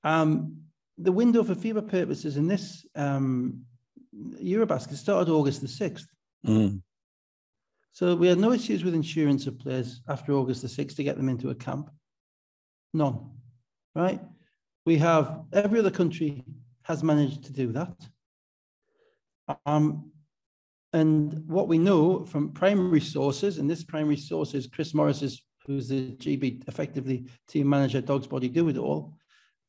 [0.03, 0.57] um,
[0.97, 3.61] the window for FIBA purposes in this um,
[4.15, 6.07] Eurobasket started August the sixth.
[6.45, 6.81] Mm.
[7.93, 11.15] So we had no issues with insurance of players after August the sixth to get
[11.15, 11.89] them into a camp.
[12.93, 13.31] None,
[13.95, 14.19] right?
[14.85, 16.43] We have every other country
[16.83, 17.95] has managed to do that.
[19.65, 20.11] Um,
[20.91, 25.87] and what we know from primary sources, and this primary source is Chris Morris, who's
[25.87, 29.15] the GB effectively team manager, Dogs Body Do It All,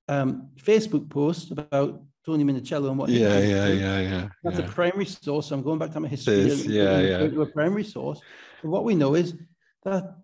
[0.08, 3.08] um, Facebook post about Toni Minichiello and what.
[3.10, 4.28] Yeah, yeah, yeah, yeah.
[4.42, 4.66] That's yeah.
[4.66, 5.50] a primary source.
[5.50, 6.42] I'm going back to my history.
[6.42, 7.18] This, yeah, yeah.
[7.28, 8.20] To a primary source.
[8.62, 9.34] And what we know is
[9.84, 10.16] that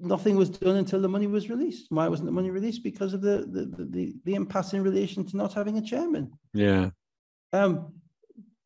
[0.00, 1.86] nothing was done until the money was released.
[1.90, 2.82] Why wasn't the money released?
[2.82, 6.32] Because of the the the, the impasse in relation to not having a chairman.
[6.54, 6.90] Yeah.
[7.52, 7.92] Um,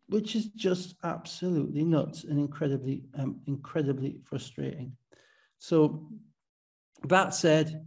[0.08, 4.96] which is just absolutely nuts and incredibly, um, incredibly frustrating.
[5.58, 6.08] So
[7.04, 7.86] that said,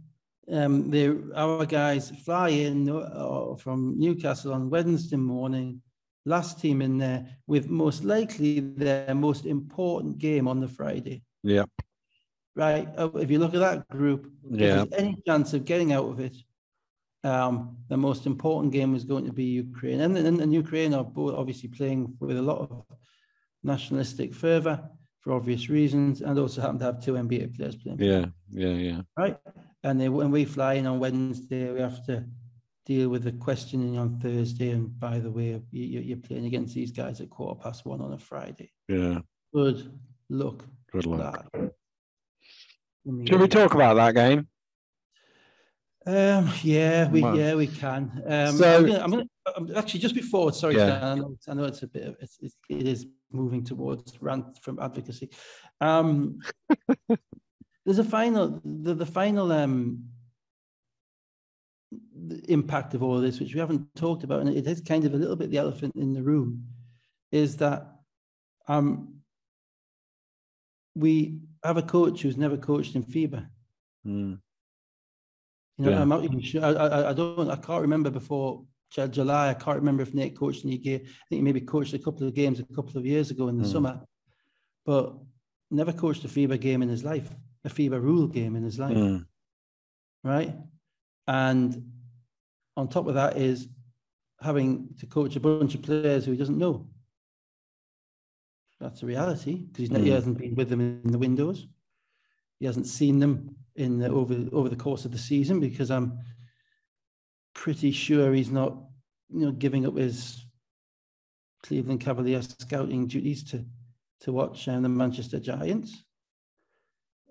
[0.50, 5.80] um, they, our guys fly in uh, from Newcastle on Wednesday morning,
[6.24, 11.22] last team in there, with most likely their most important game on the Friday.
[11.42, 11.64] Yeah.
[12.58, 12.88] Right.
[12.98, 14.84] Uh, if you look at that group, yeah.
[14.96, 16.36] any chance of getting out of it,
[17.22, 20.00] um, the most important game was going to be Ukraine.
[20.00, 22.84] And, and, and Ukraine are both obviously playing with a lot of
[23.62, 24.82] nationalistic fervor
[25.20, 28.00] for obvious reasons, and also happen to have two NBA players playing.
[28.00, 29.00] Yeah, yeah, yeah.
[29.16, 29.36] Right.
[29.84, 32.24] And they, when we fly in on Wednesday, we have to
[32.86, 34.70] deal with the questioning on Thursday.
[34.70, 38.14] And by the way, you, you're playing against these guys at quarter past one on
[38.14, 38.72] a Friday.
[38.88, 39.20] Yeah.
[39.54, 39.92] Good
[40.28, 40.64] luck.
[40.90, 41.46] Good luck.
[43.26, 44.48] Should we talk about that game?
[46.06, 48.22] Um, yeah, we yeah we can.
[48.26, 50.52] Um, so I'm, gonna, I'm, gonna, I'm actually just before.
[50.52, 50.86] Sorry, yeah.
[50.86, 52.04] Dan, I, know, I know it's a bit.
[52.04, 55.30] Of, it's, it's it is moving towards rant from advocacy.
[55.80, 56.38] Um,
[57.84, 58.60] there's a final.
[58.64, 60.04] The, the final um,
[62.26, 65.04] the impact of all of this, which we haven't talked about, and it is kind
[65.04, 66.64] of a little bit the elephant in the room,
[67.32, 67.86] is that
[68.66, 69.14] um,
[70.94, 71.38] we
[71.68, 73.46] have a coach who's never coached in FIBA.
[74.06, 74.38] Mm.
[75.76, 76.00] You know, yeah.
[76.00, 76.64] I'm not even sure.
[76.64, 77.50] I, I, I, don't.
[77.50, 79.50] I can't remember before July.
[79.50, 81.00] I can't remember if Nate coached in the game.
[81.04, 83.58] I think he maybe coached a couple of games a couple of years ago in
[83.58, 83.72] the mm.
[83.72, 84.00] summer,
[84.84, 85.14] but
[85.70, 87.30] never coached a FIBA game in his life,
[87.64, 89.24] a FIBA rule game in his life, mm.
[90.24, 90.56] right?
[91.26, 91.92] And
[92.76, 93.68] on top of that is
[94.40, 96.88] having to coach a bunch of players who he doesn't know.
[98.80, 100.02] That's a reality because mm.
[100.02, 101.66] he hasn't been with them in the windows.
[102.60, 106.18] He hasn't seen them in the, over over the course of the season because I'm
[107.54, 108.76] pretty sure he's not,
[109.30, 110.44] you know, giving up his
[111.62, 113.64] Cleveland Cavaliers scouting duties to
[114.20, 116.04] to watch um, the Manchester Giants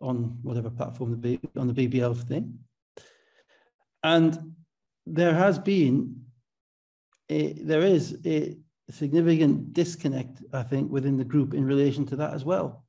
[0.01, 2.59] on whatever platform the on the BBL thing.
[4.03, 4.55] And
[5.05, 6.23] there has been
[7.29, 8.57] a, there is a
[8.91, 12.85] significant disconnect, I think, within the group in relation to that as well.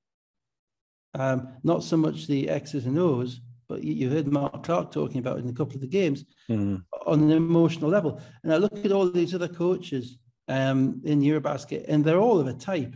[1.15, 5.39] Um, not so much the X's and O's, but you heard Mark Clark talking about
[5.39, 6.83] it in a couple of the games mm.
[7.07, 8.21] on an emotional level.
[8.43, 12.47] And I look at all these other coaches um, in Eurobasket, and they're all of
[12.47, 12.95] a type.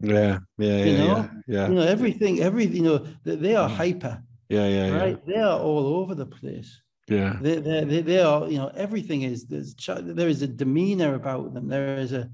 [0.00, 1.06] Yeah, yeah, you know?
[1.06, 1.68] yeah, yeah.
[1.68, 4.22] You know, everything, every, you know, they, they are hyper.
[4.48, 5.20] Yeah, yeah, right.
[5.26, 5.34] Yeah.
[5.34, 6.80] They are all over the place.
[7.08, 8.48] Yeah, they, they, they, they are.
[8.48, 11.68] You know, everything is there's there is a demeanor about them.
[11.68, 12.30] There is a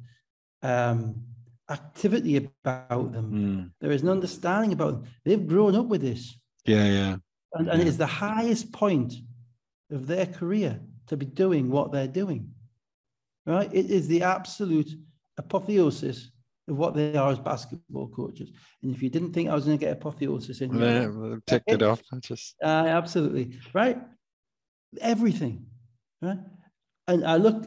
[0.63, 1.23] um
[1.69, 3.33] activity about them.
[3.33, 3.71] Mm.
[3.81, 5.05] There is an understanding about them.
[5.25, 6.37] They've grown up with this.
[6.65, 7.17] Yeah, yeah
[7.55, 9.15] and, and it's the highest point
[9.91, 12.51] of their career to be doing what they're doing.
[13.47, 13.71] Right?
[13.73, 14.91] It is the absolute
[15.37, 16.31] apotheosis
[16.69, 18.51] of what they are as basketball coaches.
[18.83, 21.71] And if you didn't think I was going to get apotheosis in here, yeah, ticked
[21.71, 22.01] it off.
[22.13, 23.99] I just uh, absolutely right.
[25.01, 25.67] Everything,
[26.23, 26.39] right?
[27.09, 27.67] And I looked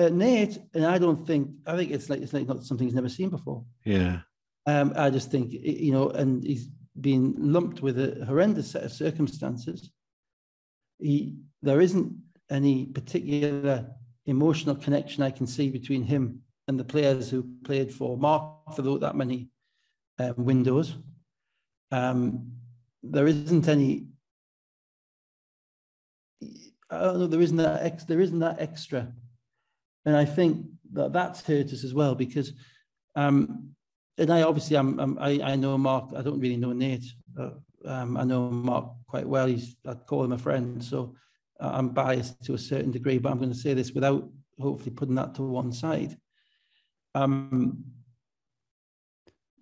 [0.00, 2.94] at Nate, and I don't think I think it's like it's like not something he's
[2.94, 3.64] never seen before.
[3.84, 4.20] Yeah.
[4.66, 6.68] Um, I just think you know, and he's
[7.00, 9.90] been lumped with a horrendous set of circumstances.
[10.98, 12.14] He, there isn't
[12.50, 13.86] any particular
[14.26, 18.82] emotional connection I can see between him and the players who played for Mark for
[18.98, 19.48] that many
[20.18, 20.96] um, windows.
[21.90, 22.52] Um,
[23.02, 24.06] there isn't any.
[26.90, 27.26] I don't know.
[27.26, 27.82] There isn't that.
[27.82, 29.12] Ex, there isn't that extra,
[30.04, 32.52] and I think that that's hurt us as well because
[33.16, 33.74] um,
[34.18, 36.10] and I obviously I'm, I'm, i I know Mark.
[36.16, 37.06] I don't really know Nate.
[37.34, 39.46] But, um, I know Mark quite well.
[39.46, 40.84] He's I call him a friend.
[40.84, 41.14] So
[41.58, 44.28] I'm biased to a certain degree, but I'm going to say this without
[44.60, 46.16] hopefully putting that to one side.
[47.14, 47.84] Um,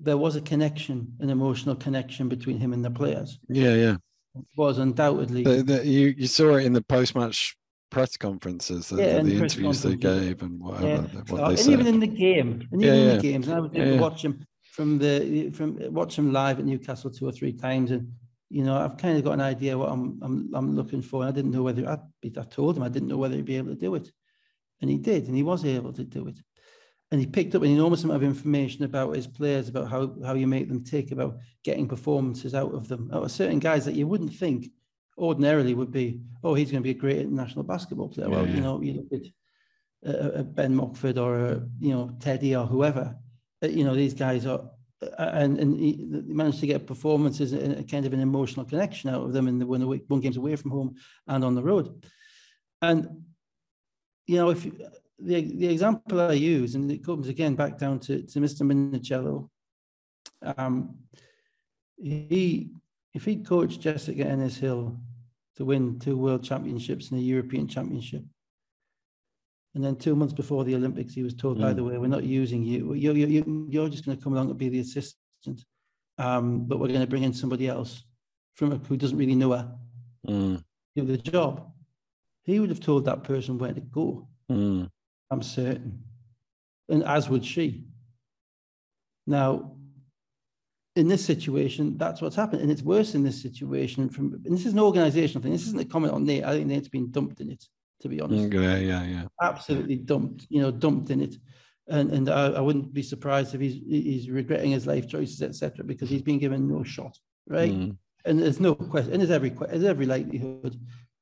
[0.00, 3.38] there was a connection, an emotional connection between him and the players.
[3.48, 3.96] Yeah, yeah.
[4.36, 5.42] It was undoubtedly.
[5.42, 7.56] The, the, you you saw it in the post match
[7.90, 10.86] press conferences, the, Yeah, the press interviews they gave and whatever.
[10.86, 11.20] Yeah.
[11.28, 11.72] What Uh, they and said.
[11.72, 13.94] even in the game, and Yeah, even in the games, and I was able Yeah,
[13.96, 17.90] to watch him from the from watch him live at Newcastle two or three times,
[17.90, 18.12] and
[18.50, 21.22] you know I've kind of got an idea what I'm I'm I'm looking for.
[21.22, 22.32] And I didn't know whether I'd be.
[22.38, 24.10] I told him I didn't know whether he'd be able to do it,
[24.80, 26.38] and he did, and he was able to do it,
[27.10, 30.34] and he picked up an enormous amount of information about his players, about how how
[30.34, 33.10] you make them tick, about getting performances out of them.
[33.12, 34.68] Out of certain guys that you wouldn't think
[35.18, 38.30] ordinarily would be, oh, he's going to be a great international basketball player.
[38.30, 38.54] Well, Yeah.
[38.54, 39.26] you know, you look at
[40.14, 43.16] a, a Ben Mockford or a, you know Teddy or whoever.
[43.62, 44.70] uh, You know these guys are,
[45.02, 45.92] uh, and and he
[46.26, 49.48] he managed to get performances and a kind of an emotional connection out of them,
[49.48, 50.94] and they won away, won games away from home
[51.26, 51.86] and on the road.
[52.80, 53.24] And
[54.26, 54.78] you know if you-
[55.20, 58.62] the the example I use, and it comes again back down to to Mr.
[58.62, 59.50] Minichiello.
[60.56, 60.98] Um,
[61.96, 62.70] he
[63.14, 64.96] if he'd coached Jessica Ennis Hill
[65.58, 68.22] to win two world championships and a European championship.
[69.74, 71.76] And then two months before the Olympics, he was told, by Mm.
[71.76, 72.94] the way, we're not using you.
[72.94, 75.64] You're, you're, you're- just going to come along and be the assistant.
[76.16, 78.04] Um, but we're going to bring in somebody else
[78.54, 79.70] from who doesn't really know her
[80.28, 80.62] Mm,
[80.96, 81.70] do the job.
[82.44, 84.28] He would have told that person where to go.
[84.50, 84.88] mm,
[85.30, 86.02] I'm certain.
[86.88, 87.84] And as would she.
[89.26, 89.72] Now,
[90.98, 92.62] in this situation, that's what's happened.
[92.62, 95.52] And it's worse in this situation from and this is an organizational thing.
[95.52, 96.44] This isn't a comment on Nate.
[96.44, 97.64] I think Nate's been dumped in it,
[98.00, 98.50] to be honest.
[98.50, 99.24] mm, yeah, yeah, yeah.
[99.40, 101.36] Absolutely dumped, you know, dumped in it.
[101.88, 105.84] And and I, I wouldn't be surprised if he's he's regretting his life choices, etc.,
[105.84, 107.14] because he's been given no shot.
[107.46, 107.72] Right.
[107.72, 110.74] Mm, And there's no question, and there's every there's every likelihood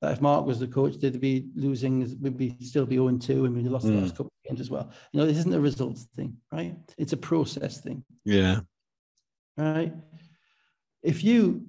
[0.02, 3.44] that if Mark was the coach, they'd be losing, we'd be still be 0 2,
[3.44, 4.02] and we'd have lost the Mm.
[4.02, 4.86] last couple of games as well.
[5.12, 6.74] You know, this isn't a results thing, right?
[6.98, 8.60] It's a process thing, yeah.
[9.56, 9.92] Right?
[11.02, 11.66] If you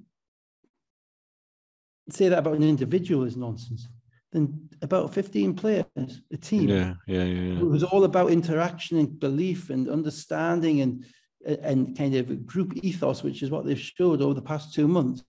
[2.10, 3.88] say that about an individual is nonsense,
[4.32, 5.84] then about 15 players,
[6.32, 7.58] a team, Yeah, yeah, yeah, yeah.
[7.60, 11.04] it was all about interaction and belief and understanding and
[11.46, 15.24] and kind of group ethos, which is what they've showed over the past two months.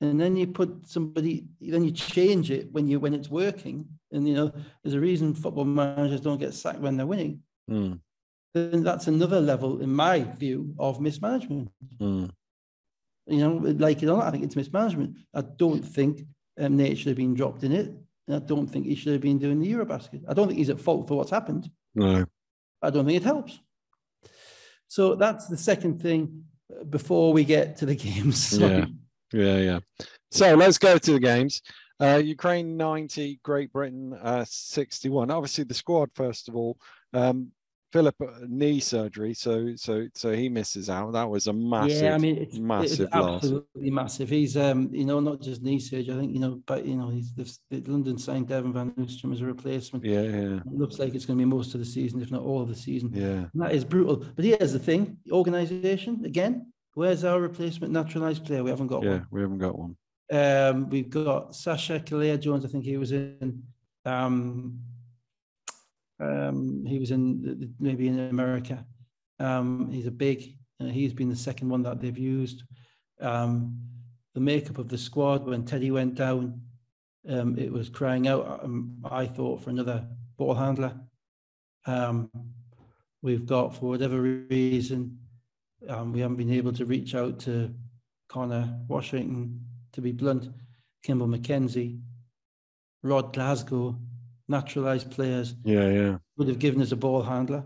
[0.00, 3.86] And then you put somebody, then you change it when you when it's working.
[4.12, 7.42] And you know, there's a reason football managers don't get sacked when they're winning.
[7.68, 8.00] Mm,
[8.54, 11.70] Then that's another level, in my view, of mismanagement.
[12.00, 12.30] mm,
[13.26, 15.16] You know, like it or not, I think it's mismanagement.
[15.32, 16.26] I don't think
[16.58, 17.92] um, Nate should have been dropped in it.
[18.26, 20.22] And I don't think he should have been doing the Eurobasket.
[20.28, 21.70] I don't think he's at fault for what's happened.
[21.94, 22.24] no.
[22.82, 23.60] I don't think it helps.
[24.88, 28.42] So that's the second thing uh, before we get to the games.
[28.58, 28.78] Sorry.
[28.78, 28.86] Yeah.
[29.32, 29.78] Yeah, yeah.
[30.32, 31.62] So let's go to the games.
[32.00, 35.30] Uh, Ukraine 90, Great Britain uh, 61.
[35.30, 36.78] Obviously, the squad, first of all.
[37.12, 37.52] Um,
[37.92, 41.12] Philip uh, knee surgery, so so so he misses out.
[41.12, 42.02] That was a massive.
[42.02, 43.34] yeah, I mean, it's, massive it's loss.
[43.42, 44.28] absolutely massive.
[44.28, 46.14] He's, um, you know, not just knee surgery.
[46.14, 49.40] I think, you know, but you know, he's the, London signed Devon Van Oostrum as
[49.40, 50.04] a replacement.
[50.04, 52.42] yeah, yeah, It looks like it's going to be most of the season, if not
[52.42, 53.10] all of the season.
[53.12, 53.46] yeah.
[53.52, 54.24] And that is brutal.
[54.36, 56.72] But here's the thing: the organisation again.
[56.94, 58.62] Where's our replacement naturalised player?
[58.64, 59.18] We haven't got Yeah, one.
[59.18, 59.96] Yeah, we haven't got one.
[60.32, 62.64] Um, we've got Sacha Killeya-Jones.
[62.64, 63.62] I think he was in.
[64.04, 64.78] Um,
[66.20, 68.84] um, he was in maybe in America.
[69.38, 70.56] Um, he's a big.
[70.80, 72.64] Uh, he's been the second one that they've used.
[73.20, 73.78] Um,
[74.34, 76.60] the makeup of the squad when Teddy went down,
[77.28, 78.60] um, it was crying out.
[78.62, 80.06] Um, I thought for another
[80.36, 80.94] ball handler.
[81.86, 82.30] Um,
[83.22, 85.18] we've got for whatever reason,
[85.80, 87.74] we haven't been able to reach out to
[88.28, 89.60] Connor Washington,
[89.92, 90.48] to be blunt,
[91.02, 92.00] Kimball McKenzie,
[93.02, 93.98] Rod Glasgow,
[94.50, 96.18] naturalised players Yeah, yeah.
[96.36, 97.64] would have given us a ball handler.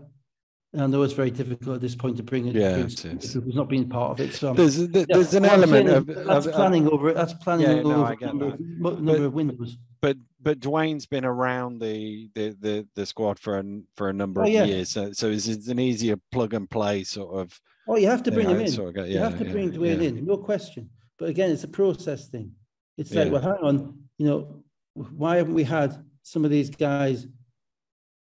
[0.73, 2.55] And I know it's very difficult at this point to bring it.
[2.55, 3.33] Yeah, it is.
[3.33, 4.33] Who's not been part of it.
[4.33, 7.15] So I'm- There's yeah, there's an element of, that's of- of- planning over it.
[7.15, 9.01] That's planning Yeah, no, over I get number, that.
[9.01, 9.77] number of windows.
[10.01, 14.41] but but Dwayne's been around the the the, the squad for an, for a number
[14.41, 14.65] Oh, of yeah.
[14.65, 17.59] years, so so it's, it's an easier plug and play sort of.
[17.87, 18.71] Oh, you have to bring thing, him in.
[18.71, 20.09] sort of get- you have to yeah, bring yeah, Dwayne yeah.
[20.09, 20.89] in, no question.
[21.17, 22.51] But again, it's a process thing.
[22.97, 24.63] It's like, well, hang on, you know,
[24.93, 27.27] why haven't we had some of these guys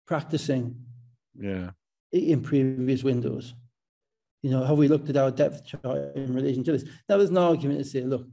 [0.06, 0.76] practicing
[1.40, 1.72] Yeah,
[2.12, 3.56] in previous windows?
[4.44, 6.84] You know, have we looked at our depth chart in relation to this?
[7.08, 8.28] Now, there's an argument to say, look,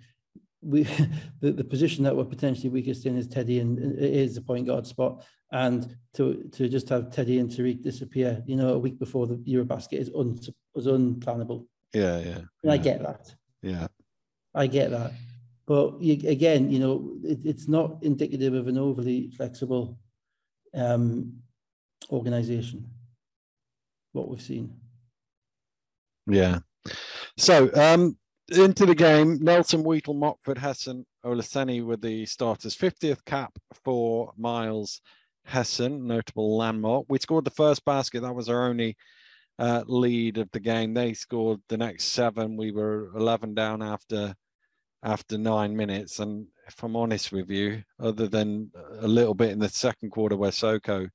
[0.60, 0.82] we
[1.40, 4.86] the, the position that we're potentially weakest in is Teddy and is the point guard
[4.86, 5.24] spot.
[5.52, 9.36] And to to just have Teddy and Tariq disappear, you know, a week before the
[9.36, 10.38] Eurobasket is un,
[10.74, 11.66] was unplannable.
[11.94, 12.40] yeah, yeah.
[12.64, 13.34] And I get that.
[13.62, 13.86] Yeah,
[14.52, 15.12] I get that.
[15.66, 19.98] But again, you know, it, it's not indicative of an overly flexible
[20.74, 21.34] um,
[22.10, 22.88] organization,
[24.12, 24.74] what we've seen.
[26.26, 26.60] Yeah.
[27.36, 28.16] So um,
[28.50, 32.76] into the game, Nelson, Wheatle, Mockford, Hesson, Olaseni were the starters.
[32.76, 35.00] 50th cap for Miles
[35.44, 37.06] Hesson, notable landmark.
[37.08, 38.22] We scored the first basket.
[38.22, 38.96] That was our only
[39.58, 40.94] uh, lead of the game.
[40.94, 42.56] They scored the next seven.
[42.56, 44.34] We were 11 down after
[45.02, 46.18] after nine minutes.
[46.18, 48.70] And if I'm honest with you, other than
[49.00, 51.08] a little bit in the second quarter where Soko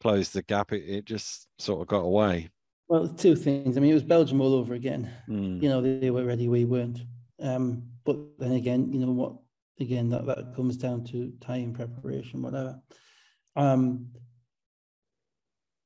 [0.00, 2.50] closed the gap, it, it just sort of got away.
[2.88, 3.76] Well, two things.
[3.76, 5.10] I mean, it was Belgium all over again.
[5.28, 5.62] Mm.
[5.62, 7.00] You know, they, were ready, we weren't.
[7.40, 9.34] Um, but then again, you know what?
[9.80, 12.80] Again, that, that comes down to time preparation, whatever.
[13.54, 14.08] Um,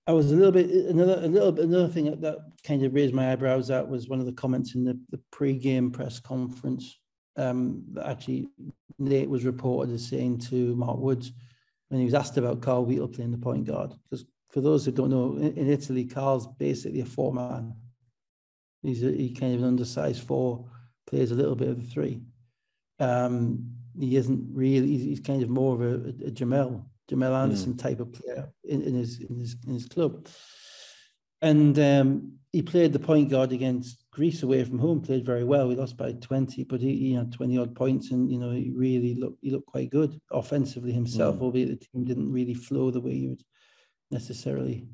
[0.06, 2.92] I was a little bit another a little bit another thing that, that kind of
[2.92, 6.98] raised my eyebrows at was one of the comments in the, the pre-game press conference
[7.36, 8.48] um, actually
[8.98, 11.32] Nate was reported as saying to Mark Woods
[11.88, 14.92] when he was asked about Carl Wheatle playing the point guard because for those who
[14.92, 17.74] don't know, in, in Italy, Carl's basically a four man.
[18.82, 20.66] He's a, he kind of an undersized four,
[21.06, 22.20] plays a little bit of a three.
[23.00, 24.88] Um, he isn't really.
[24.88, 25.94] He's, he's, kind of more of a,
[26.26, 27.78] a, Jamel Jamel Anderson mm.
[27.78, 30.26] type of player in, in, his in his in his club.
[31.40, 35.00] And um, he played the point guard against Greece away from home.
[35.00, 35.68] Played very well.
[35.68, 38.70] We lost by twenty, but he, he had twenty odd points, and you know he
[38.70, 41.36] really looked he looked quite good offensively himself.
[41.36, 41.42] Mm.
[41.42, 43.42] Albeit the team didn't really flow the way you would
[44.10, 44.86] necessarily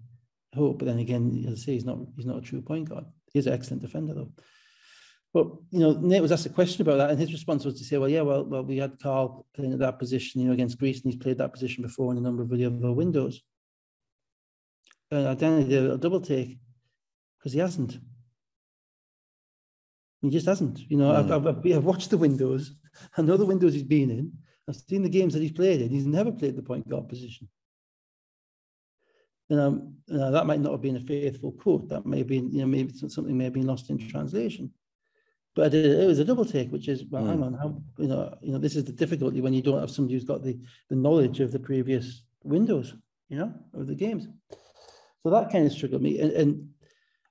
[0.55, 0.79] hope.
[0.79, 3.07] But then again, as I say, he's not he's not a true point guard.
[3.33, 4.33] He's an excellent defender though.
[5.35, 7.85] But you know, Nate was asked a question about that, and his response was to
[7.85, 10.79] say, "Well, yeah, well, well, we had Carl playing at that position, you know, against
[10.79, 13.43] Greece, and he's played that position before in a number of the other windows."
[15.11, 16.59] And I then did a double take
[17.39, 17.99] because he hasn't.
[20.23, 20.81] He just hasn't.
[20.91, 21.31] You know, mm.
[21.31, 22.75] I've, I've, I've, watched the windows.
[23.17, 24.33] I know the windows he's been in.
[24.69, 25.91] I've seen the games that he's played in.
[25.91, 27.49] He's never played the point guard position
[29.49, 31.89] you know, you know, that might not have been a faithful quote.
[31.89, 34.71] That may have been, you know, maybe something may have been lost in translation.
[35.55, 37.29] But it, it was a double take, which is, well, mm.
[37.29, 39.91] hang on, how, you know, you know, this is the difficulty when you don't have
[39.91, 40.59] somebody who's got the,
[40.91, 42.95] the knowledge of the previous windows,
[43.31, 44.29] you know, of the games.
[45.23, 46.21] So that kind of struggled me.
[46.21, 46.69] And, and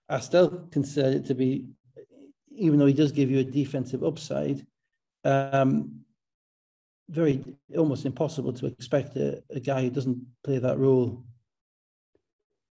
[0.09, 1.67] I still consider it to be,
[2.57, 4.65] even though he does give you a defensive upside,
[5.23, 6.01] um,
[7.09, 7.43] very
[7.77, 11.23] almost impossible to expect a, a guy who doesn't play that role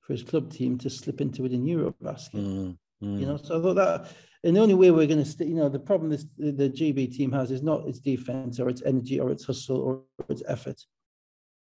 [0.01, 2.33] for his club team to slip into it in Eurobasket.
[2.33, 3.19] Mm, mm.
[3.19, 4.11] You know, so I thought that,
[4.43, 6.69] and the only way we're going to, st- you know, the problem this the, the
[6.69, 10.43] GB team has is not its defense or its energy or its hustle or its
[10.47, 10.81] effort.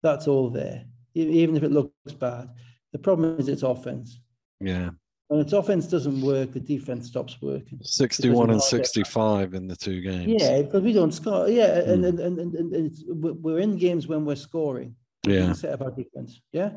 [0.01, 2.49] That's all there, even if it looks bad.
[2.93, 4.19] The problem is its offense.
[4.59, 4.91] Yeah.
[5.31, 7.79] When its offense doesn't work, the defense stops working.
[7.81, 10.25] 61 and 65 in the two games.
[10.27, 11.47] Yeah, because we don't score.
[11.47, 11.89] Yeah, mm.
[11.89, 14.93] and, and, and, and, and we're in games when we're scoring.
[15.25, 15.53] Yeah.
[15.53, 16.41] Set up our defense.
[16.51, 16.71] Yeah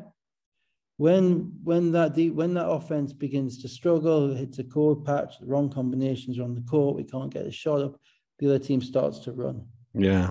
[0.97, 5.45] when when that de- when that offense begins to struggle, hits a cold patch, the
[5.45, 7.99] wrong combinations are on the court, we can't get a shot up,
[8.39, 9.65] the other team starts to run.
[9.93, 10.29] Yeah.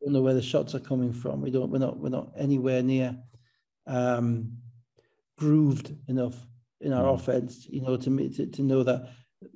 [0.00, 1.42] We don't know where the shots are coming from.
[1.42, 3.16] We don't we're not we're not anywhere near
[3.86, 4.52] um
[5.36, 6.36] grooved enough
[6.80, 7.14] in our mm.
[7.14, 9.08] offense, you know, to, to to know that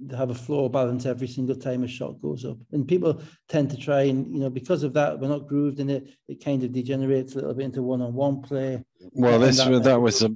[0.08, 2.58] to have a floor balance every single time a shot goes up.
[2.72, 5.88] And people tend to try and, you know, because of that, we're not grooved in
[5.88, 8.84] it, it kind of degenerates a little bit into one-on-one play.
[9.12, 10.30] Well, this that, that was a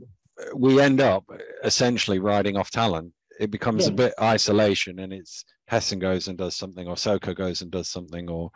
[0.56, 1.24] we end up
[1.62, 3.12] essentially riding off talent.
[3.38, 3.92] It becomes yeah.
[3.92, 7.88] a bit isolation, and it's Hesson goes and does something, or Soko goes and does
[7.88, 8.50] something, or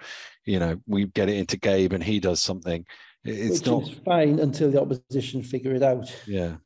[0.44, 2.84] you know, we get it into Gabe and he does something.
[3.24, 6.12] It's Which not fine until the opposition figure it out.
[6.26, 6.56] Yeah,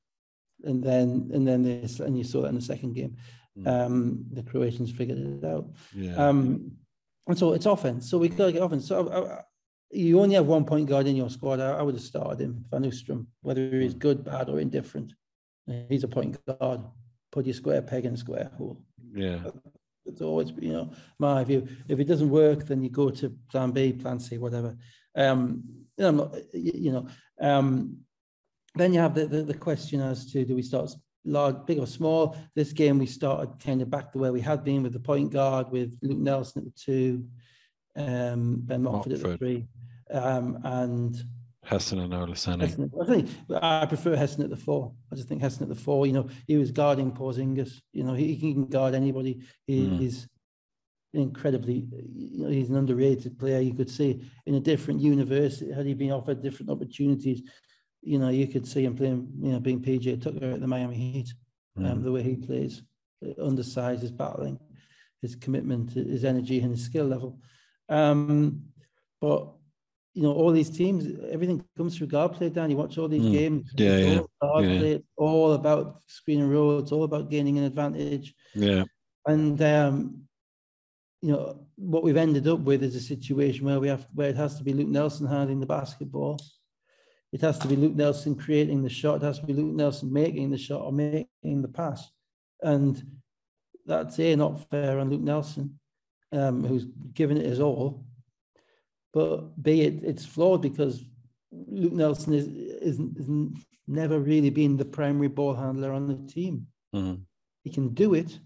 [0.65, 3.17] and then and then this, and you saw that in the second game.
[3.59, 3.67] Mm.
[3.67, 5.67] Um, the Croatians figured it out.
[5.95, 6.15] Yeah.
[6.17, 6.73] Um,
[7.27, 8.11] and so it's offense.
[8.11, 8.89] So we got to get offense.
[8.89, 9.43] So I, I,
[9.91, 11.61] you only have one point guard in your squad.
[11.61, 13.99] I, I would have started him, Van Oostrum, whether he's hmm.
[13.99, 15.13] good, bad, or indifferent.
[15.89, 16.81] He's a point guard.
[17.31, 18.83] Put your square peg in a square hole.
[19.15, 19.39] Yeah.
[20.05, 21.69] It's always, you know, my view.
[21.89, 24.77] If it doesn't work, then you go to plan B, plan C, whatever.
[25.15, 25.63] Um,
[25.97, 27.07] you know, you know
[27.41, 27.99] um,
[28.75, 30.91] then you have the, the, the question as to do we start
[31.25, 32.37] large, big or small?
[32.55, 35.33] This game we started kind of back to where we had been with the point
[35.33, 37.27] guard, with Luke Nelson at the two,
[37.97, 39.13] um, Ben Mockford.
[39.13, 39.67] at the three
[40.13, 41.25] um, and
[41.65, 42.65] Hesson and Olaseni.
[43.01, 44.93] I think I prefer Hesson at the four.
[45.11, 46.07] I just think Hesson at the four.
[46.07, 47.81] You know, he was guarding Porzingis.
[47.93, 49.43] You know, he, he can guard anybody.
[49.67, 49.99] He, mm.
[49.99, 50.29] He's
[51.15, 51.87] incredibly.
[52.15, 53.61] You know, he's an underrated player.
[53.61, 57.43] You could see in a different universe had he been offered different opportunities.
[58.03, 59.29] You know, you could see him playing.
[59.41, 61.33] You know, being PJ Tucker at the Miami Heat.
[61.79, 61.91] Mm.
[61.91, 62.05] Um, hmm.
[62.05, 62.83] the way he plays,
[63.41, 64.59] undersized, his battling,
[65.23, 67.41] his commitment, his energy, and his skill level.
[67.89, 68.65] Um,
[69.21, 69.49] but
[70.15, 72.51] you know, all these teams, everything comes through guard play.
[72.51, 73.33] Dan, you watch all these mm.
[73.33, 73.71] games.
[73.77, 74.21] Yeah, yeah.
[74.43, 74.79] All, yeah.
[74.79, 76.79] Play, all about screen and roll.
[76.79, 78.35] It's all about gaining an advantage.
[78.55, 78.85] Yeah.
[79.27, 80.25] And um,
[81.23, 84.37] you know what we've ended up with is a situation where we have where it
[84.37, 86.39] has to be Luke Nelson handling the basketball.
[87.33, 89.23] It has to be Luke Nelson creating the shot.
[89.23, 92.11] It has to be Luke Nelson making the shot or making the pass.
[92.63, 93.03] And
[93.87, 95.79] that's a not fair on Luke Nelson,
[96.33, 98.05] um, who's given it his all
[99.13, 101.05] but B, it, it's flawed because
[101.51, 103.27] Luke Nelson is, is, is
[103.87, 106.67] never really been the primary ball handler on the team.
[106.95, 107.23] Mm-hmm.
[107.63, 108.39] He can do it,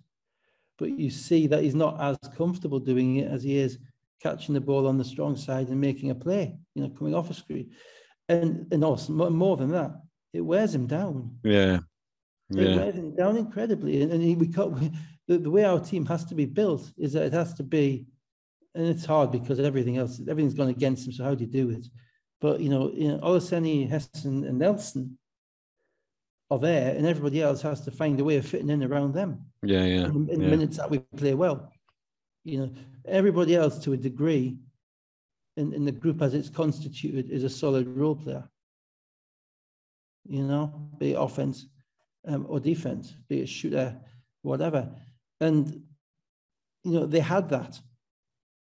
[0.78, 3.78] but you see that he's not as comfortable doing it as he is
[4.22, 7.30] catching the ball on the strong side and making a play, you know, coming off
[7.30, 7.70] a screen.
[8.28, 9.92] And, and also, more than that,
[10.32, 11.38] it wears him down.
[11.44, 11.78] Yeah.
[12.50, 12.62] Yeah.
[12.62, 14.02] It wears him down incredibly.
[14.02, 14.78] And, and he, we got,
[15.28, 18.06] the, the way our team has to be built is that it has to be
[18.76, 21.12] and it's hard because everything else, everything's gone against him.
[21.12, 21.86] So how do you do it?
[22.40, 25.18] But you know, you know, Olaseni, Hesson, and Nelson
[26.50, 29.46] are there, and everybody else has to find a way of fitting in around them.
[29.62, 30.04] Yeah, yeah.
[30.04, 30.48] In, in yeah.
[30.48, 31.72] minutes that we play well,
[32.44, 32.70] you know,
[33.08, 34.58] everybody else to a degree,
[35.56, 38.48] in, in the group as it's constituted, is a solid role player.
[40.28, 41.66] You know, be it offense
[42.26, 43.96] um, or defense, be it shooter,
[44.42, 44.90] whatever,
[45.40, 45.82] and
[46.84, 47.80] you know they had that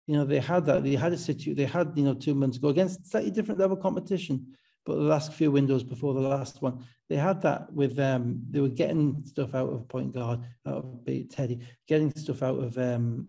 [0.06, 0.82] you know, they had that.
[0.82, 1.54] They had a situation.
[1.54, 4.46] They had, you know, two months ago against slightly different level competition,
[4.84, 8.60] but the last few windows before the last one, they had that with um, they
[8.60, 13.28] were getting stuff out of point guard, out of Teddy, getting stuff out of um,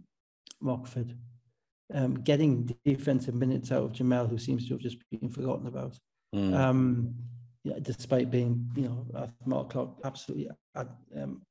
[0.62, 1.16] Mockford,
[1.94, 5.98] um, getting defensive minutes out of Jamal, who seems to have just been forgotten about.
[6.36, 6.54] Mm.
[6.56, 7.16] Um,
[7.64, 10.50] yeah, despite being, you know, Mark Clark absolutely
[11.16, 11.42] um,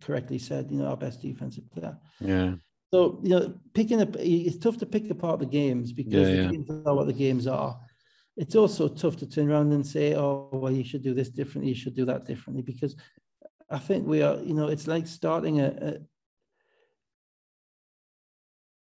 [0.00, 1.96] correctly said, you know, our best defensive player.
[2.20, 2.54] Yeah.
[2.92, 6.42] So you know, picking up it's tough to pick apart the games because yeah, the
[6.42, 6.50] yeah.
[6.50, 7.78] games are what the games are.
[8.36, 11.70] It's also tough to turn around and say, "Oh, well, you should do this differently.
[11.70, 12.94] You should do that differently." Because
[13.70, 15.98] I think we are, you know, it's like starting a,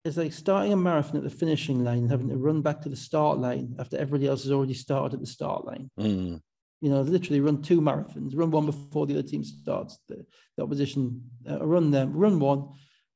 [0.03, 2.95] it's like starting a marathon at the finishing line, having to run back to the
[2.95, 5.89] start line after everybody else has already started at the start line.
[5.99, 6.41] Mm.
[6.81, 9.99] You know, literally run two marathons, run one before the other team starts.
[10.07, 10.25] The,
[10.57, 12.69] the opposition uh, run them, run one,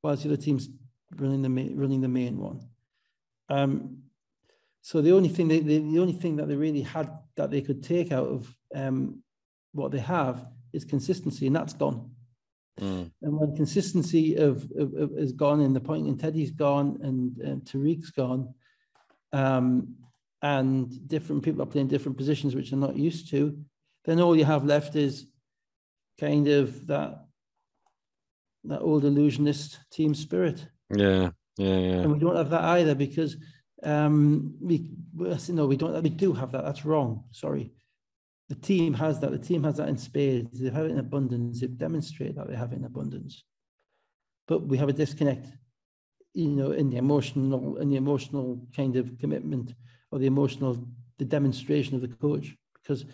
[0.03, 0.69] whilst the other team's
[1.15, 2.61] running the main, running the main one.
[3.49, 4.03] Um,
[4.81, 7.61] so the only thing they, they, the only thing that they really had that they
[7.61, 9.23] could take out of um,
[9.71, 12.11] what they have is consistency, and that's gone.
[12.79, 13.11] Mm.
[13.21, 17.37] And when consistency of, of, of, is gone, and the point and Teddy's gone, and,
[17.37, 18.53] and Tariq's gone,
[19.31, 19.95] um,
[20.41, 23.57] and different people are playing different positions which they're not used to,
[24.03, 25.27] then all you have left is
[26.19, 27.21] kind of that
[28.65, 30.67] that old illusionist team spirit.
[30.95, 32.01] Yeah, yeah, yeah.
[32.01, 33.37] And we don't have that either because
[33.83, 34.89] um, we,
[35.49, 36.01] no, we don't.
[36.01, 36.63] We do have that.
[36.63, 37.25] That's wrong.
[37.31, 37.71] Sorry.
[38.49, 39.31] The team has that.
[39.31, 40.59] The team has that in spades.
[40.59, 41.61] They have it in abundance.
[41.61, 43.43] They've demonstrated that they have it in abundance.
[44.47, 45.47] But we have a disconnect,
[46.33, 49.73] you know, in the emotional, in the emotional kind of commitment
[50.11, 50.87] or the emotional,
[51.17, 53.05] the demonstration of the coach, because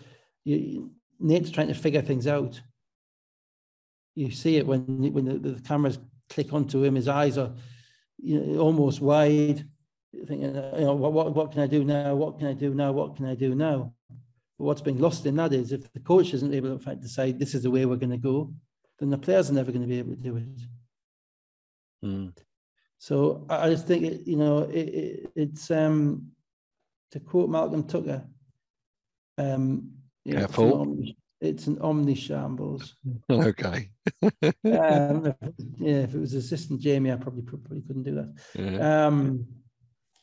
[0.44, 2.60] you, Nate's trying to figure things out
[4.14, 6.94] you see it when when the, the cameras click onto him.
[6.94, 7.52] His eyes are
[8.18, 9.66] you know, almost wide,
[10.26, 12.14] thinking, you know, what, what what can I do now?
[12.14, 12.92] What can I do now?
[12.92, 13.94] What can I do now?
[14.62, 17.52] But what's being lost in that is if the coach isn't able to decide this
[17.52, 18.54] is the way we're going to go,
[19.00, 20.60] then the players are never going to be able to do it.
[22.04, 22.32] Mm.
[22.96, 26.28] So I just think it, you know it, it, it's um
[27.10, 28.24] to quote Malcolm Tucker.
[29.36, 29.94] Um,
[30.30, 30.96] Careful
[31.40, 32.94] it's an omni shambles.
[33.30, 33.90] Okay.
[34.22, 35.34] um,
[35.76, 38.32] yeah, if it was assistant Jamie, I probably probably couldn't do that.
[38.54, 39.06] Yeah.
[39.06, 39.44] Um,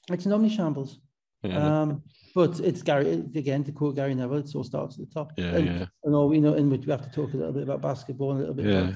[0.10, 1.02] it's an omni shambles.
[1.44, 1.82] Yeah.
[1.82, 2.04] Um,
[2.36, 4.38] but it's Gary again to quote Gary Neville.
[4.40, 5.32] It all starts at the top.
[5.38, 5.86] Yeah, and, yeah.
[6.04, 8.40] And all we know, which we have to talk a little bit about basketball, and
[8.40, 8.80] a little bit Yeah.
[8.90, 8.94] about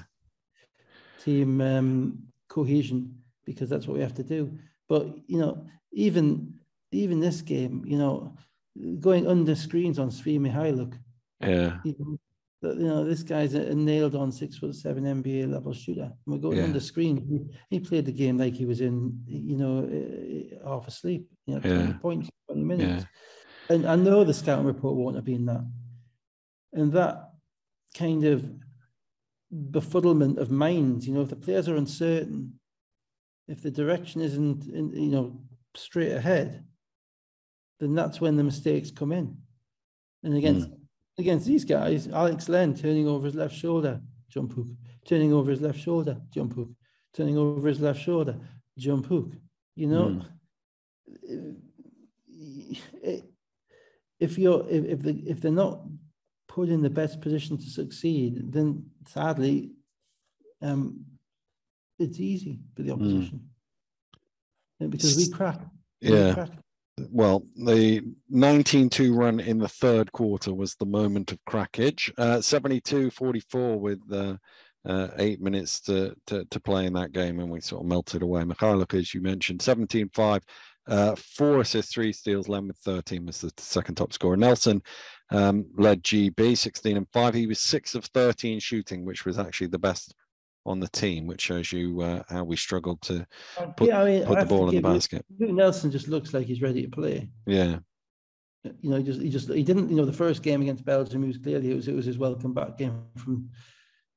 [1.23, 4.57] team um, cohesion because that's what we have to do.
[4.89, 6.53] But you know, even
[6.91, 8.35] even this game, you know,
[8.99, 10.93] going under screens on Svi Mykhailiuk,
[11.41, 11.79] Yeah.
[11.83, 12.19] you know,
[12.63, 16.03] you know, this guy's a, nailed on six foot seven NBA level shooter.
[16.03, 16.63] And we're going Yeah.
[16.65, 17.49] on the screen.
[17.69, 21.59] He, played the game like he was in, you know, uh, half asleep, you know,
[21.59, 21.93] 20 Yeah.
[21.99, 23.05] points, 20 minutes.
[23.69, 23.75] Yeah.
[23.75, 25.65] And I know the scouting report won't have been that.
[26.73, 27.31] And that
[27.95, 28.45] kind of
[29.71, 32.59] befuddlement of minds, you know, if the players are uncertain,
[33.47, 35.41] if the direction isn't, in, you know,
[35.75, 36.65] straight ahead,
[37.79, 39.37] then that's when the mistakes come in.
[40.23, 40.69] And against
[41.17, 44.67] against these guys, Alex Len turning over his left shoulder, jump hook,
[45.05, 46.69] turning over his left shoulder, jump hook,
[47.13, 48.35] turning over his left shoulder,
[48.77, 49.31] jump hook.
[49.75, 50.21] You know,
[52.43, 53.23] Mm.
[54.19, 55.81] if you're if if, the, if they're not
[56.47, 59.71] put in the best position to succeed, then sadly,
[60.61, 61.05] um,
[61.99, 63.01] it's easy for the hmm.
[63.01, 63.49] opposition
[64.81, 64.89] mm.
[64.89, 65.61] because we crack.
[66.01, 66.29] Yeah.
[66.29, 66.62] We crack.
[66.97, 72.11] Well, the 19-2 run in the third quarter was the moment of crackage.
[72.17, 74.37] Uh, 72-44 with uh,
[74.85, 78.21] uh, eight minutes to, to, to play in that game, and we sort of melted
[78.21, 78.43] away.
[78.43, 80.41] Mykhailiuk, as you mentioned, 17-5,
[80.87, 82.47] uh, four assists, three steals.
[82.47, 84.37] Len with 13 was the second top scorer.
[84.37, 84.81] Nelson
[85.31, 87.33] um, led GB 16 and 5.
[87.33, 90.13] He was 6 of 13 shooting, which was actually the best
[90.65, 93.25] on the team, which shows you uh, how we struggled to
[93.57, 95.25] uh, put, yeah, I mean, put the ball in the basket.
[95.39, 97.29] Luke Nelson just looks like he's ready to play.
[97.45, 97.79] Yeah.
[98.63, 99.89] You know, he just he just he didn't.
[99.89, 102.17] You know, the first game against Belgium, he was clearly it was it was his
[102.17, 103.49] welcome back game from,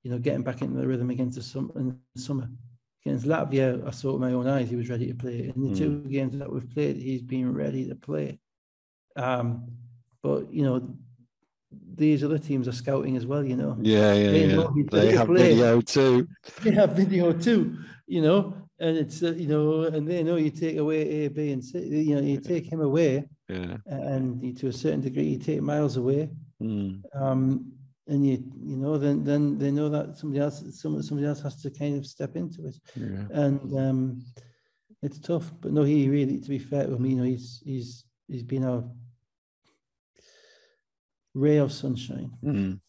[0.05, 2.49] you know, getting back into the rhythm against the summer in the summer.
[3.05, 5.53] Against Latvia, I saw with my own eyes he was ready to play.
[5.55, 5.77] In the mm.
[5.77, 8.39] two games that we've played, he's been ready to play.
[9.17, 9.69] Um,
[10.23, 10.97] but you know,
[11.97, 13.77] these other teams are scouting as well, you know.
[13.81, 14.67] Yeah, yeah, they, yeah.
[14.91, 15.55] they have play.
[15.55, 16.29] video too.
[16.63, 20.51] They have video too, you know, and it's uh, you know, and they know you
[20.51, 21.79] take away A, B, and C.
[21.79, 25.63] You know, you take him away, yeah, and you, to a certain degree, you take
[25.63, 26.31] Miles away,
[26.63, 27.03] mm.
[27.15, 27.73] um,
[28.07, 31.61] and you you know, then then they know that somebody else, some somebody else has
[31.63, 33.27] to kind of step into it, yeah.
[33.31, 34.25] and um,
[35.03, 35.51] it's tough.
[35.61, 38.65] But no, he really, to be fair with me, you know, he's he's he's been
[38.65, 38.85] our
[41.37, 42.31] ray of sunshine.
[42.43, 42.81] Mm.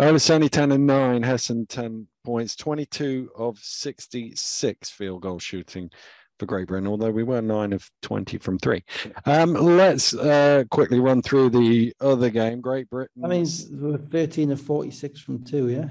[0.00, 5.90] Olaseni 10 and 9, Hesson 10 points, 22 of 66 field goal shooting
[6.38, 8.82] for Great Britain, although we were 9 of 20 from 3.
[9.26, 12.60] Um, let's uh, quickly run through the other game.
[12.60, 13.24] Great Britain.
[13.24, 15.88] I mean, we're 13 of 46 from 2, yeah?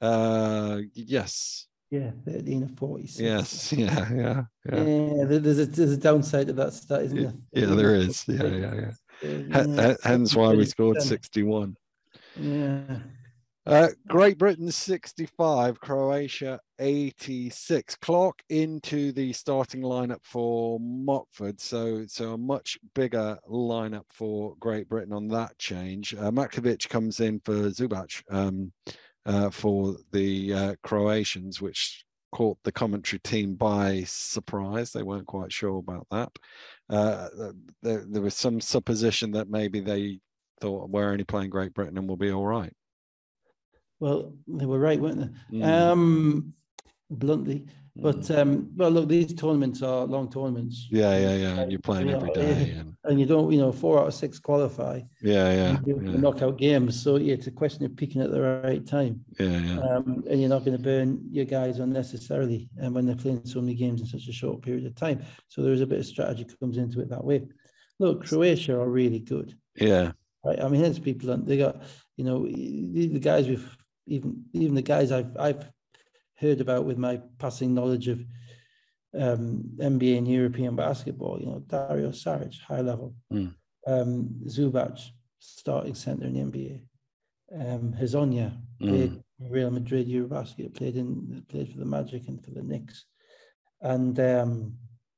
[0.00, 1.66] Uh, yes.
[1.90, 3.20] Yeah, 13 of 46.
[3.20, 4.42] Yes, yeah, yeah.
[4.72, 7.34] Yeah, yeah there's, a, there's a downside to that stat, isn't there?
[7.52, 8.24] Yeah, there is.
[8.26, 8.90] Yeah, yeah, yeah.
[9.22, 11.76] Yeah, hence why we scored 61.
[12.36, 12.98] Yeah.
[13.66, 17.94] Uh, Great Britain 65, Croatia 86.
[17.96, 24.88] Clock into the starting lineup for Mockford, so so a much bigger lineup for Great
[24.88, 26.14] Britain on that change.
[26.14, 28.72] Uh, Matkovic comes in for Zubac um,
[29.26, 34.90] uh, for the uh, Croatians, which caught the commentary team by surprise.
[34.90, 36.30] They weren't quite sure about that.
[36.90, 37.28] Uh,
[37.82, 40.20] there, there was some supposition that maybe they
[40.60, 42.72] thought we're only playing Great Britain and we'll be all right.
[44.00, 45.20] Well, they were right, weren't
[45.50, 45.58] they?
[45.58, 45.66] Mm.
[45.66, 46.54] Um,
[47.10, 47.66] bluntly,
[47.96, 48.38] but mm.
[48.38, 50.86] um, well, look, these tournaments are long tournaments.
[50.90, 51.66] Yeah, yeah, yeah.
[51.66, 52.96] You're playing you know, day, and...
[53.04, 53.20] and...
[53.20, 55.00] you don't, you know, four out of six qualify.
[55.20, 55.78] Yeah, yeah.
[55.84, 56.16] yeah.
[56.16, 59.24] Knockout games, so yeah, it's a question of picking at the right time.
[59.38, 59.78] Yeah, yeah.
[59.80, 63.44] Um, and you're not going to burn your guys unnecessarily, and um, when they're playing
[63.44, 65.98] so many games in such a short period of time, so there is a bit
[65.98, 67.46] of strategy comes into it that way.
[67.98, 69.54] Look, Croatia are really good.
[69.76, 70.12] Yeah.
[70.44, 70.62] Right.
[70.62, 71.36] I mean, there's people.
[71.36, 71.82] They got,
[72.16, 73.68] you know, the, the guys with
[74.06, 75.70] even even the guys I've I've
[76.40, 78.24] heard about with my passing knowledge of
[79.18, 81.38] um, NBA and European basketball.
[81.40, 83.14] You know, Dario Saric, high level.
[83.32, 83.54] Mm.
[83.86, 85.00] Um, Zubac,
[85.38, 86.80] starting center in the NBA.
[87.52, 89.22] Um, Hezonja mm.
[89.40, 93.06] Real Madrid Eurobasket, played in played for the Magic and for the Knicks,
[93.80, 94.74] and um,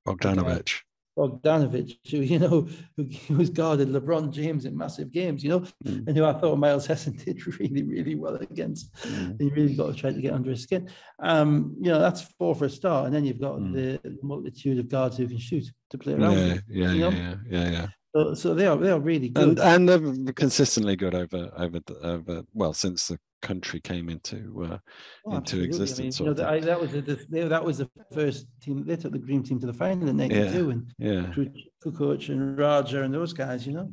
[0.06, 0.80] Bogdanovic.
[1.16, 6.06] Bogdanovic, who you know, who, who's guarded LeBron James in massive games, you know, mm.
[6.06, 8.94] and who I thought Miles Hesson did really, really well against.
[9.02, 9.40] Mm.
[9.40, 10.88] He really got to try to get under his skin.
[11.20, 13.72] Um, you know, that's four for a start, and then you've got mm.
[13.72, 16.32] the multitude of guards who can shoot to play around.
[16.32, 19.58] Yeah, with, yeah, yeah, yeah, yeah, yeah, So, so they are they are really good,
[19.58, 24.78] and, and they're consistently good over over over well since the country came into uh,
[25.26, 26.20] oh, into existence.
[26.20, 28.84] I mean, you know, I, that was the, that was the first team.
[28.86, 30.72] They took the Dream Team to the final in '92, yeah.
[30.72, 31.44] and yeah,
[31.84, 33.66] Kukoc and Radja and those guys.
[33.66, 33.90] You know,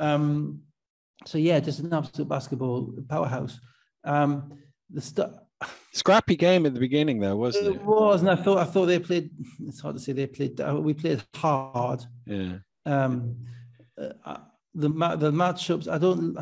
[0.00, 0.04] mm.
[0.04, 0.60] um,
[1.26, 3.60] so yeah, just an absolute basketball powerhouse.
[4.04, 4.52] Um,
[4.90, 5.32] the stuff.
[5.92, 7.74] Scrappy game at the beginning, though, wasn't it?
[7.74, 9.30] It was, and I thought I thought they played.
[9.66, 10.58] It's hard to say they played.
[10.58, 12.04] We played hard.
[12.26, 12.58] Yeah.
[12.86, 13.36] Um,
[14.24, 14.38] uh,
[14.74, 15.88] the the matchups.
[15.88, 16.36] I don't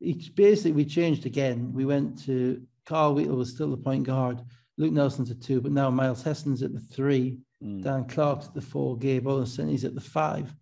[0.00, 1.72] it's basically we changed again.
[1.72, 4.40] We went to Carl Wheatle was still the point guard,
[4.78, 7.82] Luke Nelson's at two, but now Myles Hesson's at the three, mm.
[7.82, 10.54] Dan Clark's at the four, Gabe Olesen is at the five.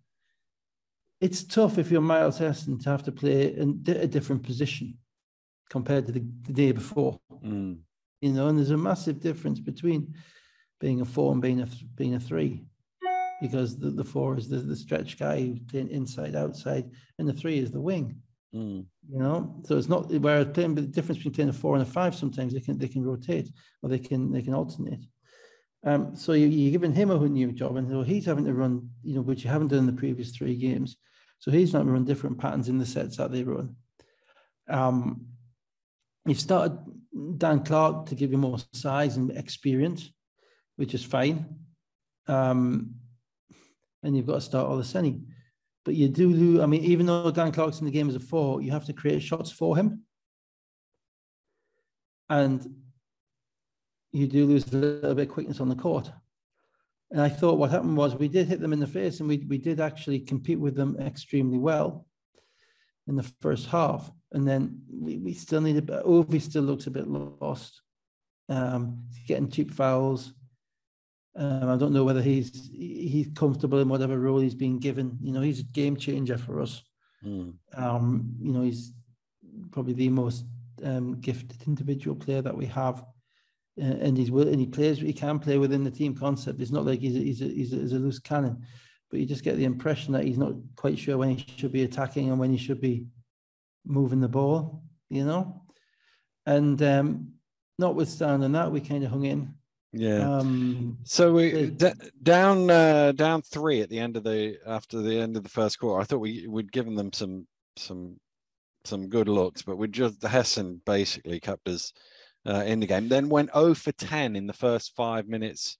[1.21, 4.97] It's tough if you're Miles Hesson to have to play in a different position
[5.69, 7.19] compared to the, the day before.
[7.43, 7.79] Mm.
[8.21, 10.13] You know, and there's a massive difference between
[10.81, 12.65] being a four and being a being a three
[13.41, 17.33] because the, the four is the, the stretch guy who's playing inside, outside, and the
[17.33, 18.15] three is the wing.
[18.53, 18.85] Mm.
[19.11, 21.85] You know, so it's not whereas playing the difference between playing a four and a
[21.85, 22.15] five.
[22.15, 23.49] Sometimes they can they can rotate
[23.81, 25.05] or they can they can alternate.
[25.85, 28.89] Um, so you, you're giving him a new job, and so he's having to run,
[29.03, 30.97] you know, which you haven't done in the previous three games.
[31.39, 33.75] So he's not run different patterns in the sets that they run.
[34.67, 35.27] Um,
[36.25, 36.77] you've started
[37.37, 40.11] Dan Clark to give you more size and experience,
[40.75, 41.45] which is fine.
[42.27, 42.95] Um,
[44.03, 45.21] and you've got to start all the Olaseni.
[45.85, 48.19] But you do lose, I mean, even though Dan Clark's in the game as a
[48.19, 50.03] four, you have to create shots for him.
[52.29, 52.65] And
[54.11, 56.11] you do lose a little bit of quickness on the court.
[57.11, 59.37] And I thought what happened was we did hit them in the face and we,
[59.47, 62.05] we did actually compete with them extremely well
[63.07, 64.11] in the first half.
[64.31, 67.81] And then we, we still need a bit, Ovi still looks a bit lost.
[68.47, 70.33] Um, getting cheap fouls.
[71.35, 75.17] Um, I don't know whether he's he's comfortable in whatever role he's been given.
[75.21, 76.83] You know, he's a game changer for us.
[77.23, 77.53] Mm.
[77.75, 78.93] Um, you know, he's
[79.71, 80.45] probably the most
[80.83, 83.03] um, gifted individual player that we have
[83.79, 86.59] uh, and he's and he plays he can play within the team concept.
[86.59, 88.65] It's not like he's a, he's a, he's a, he's a loose cannon,
[89.09, 91.83] but you just get the impression that he's not quite sure when he should be
[91.83, 93.05] attacking and when he should be
[93.85, 94.83] moving the ball.
[95.09, 95.63] You know,
[96.45, 97.33] and um,
[97.77, 99.53] notwithstanding that, we kind of hung in.
[99.91, 100.37] Yeah.
[100.37, 105.19] Um, so we d- down uh, down three at the end of the after the
[105.19, 105.99] end of the first quarter.
[105.99, 108.19] I thought we we'd given them some some
[108.85, 111.91] some good looks, but we just Hesson basically kept us
[112.47, 113.07] uh, in the game.
[113.07, 115.77] Then went 0 for 10 in the first five minutes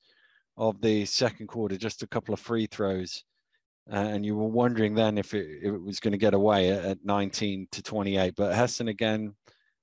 [0.57, 3.24] of the second quarter, just a couple of free throws.
[3.91, 6.70] Uh, and you were wondering then if it, if it was going to get away
[6.70, 8.36] at, at 19 to 28.
[8.36, 9.34] But Hesson again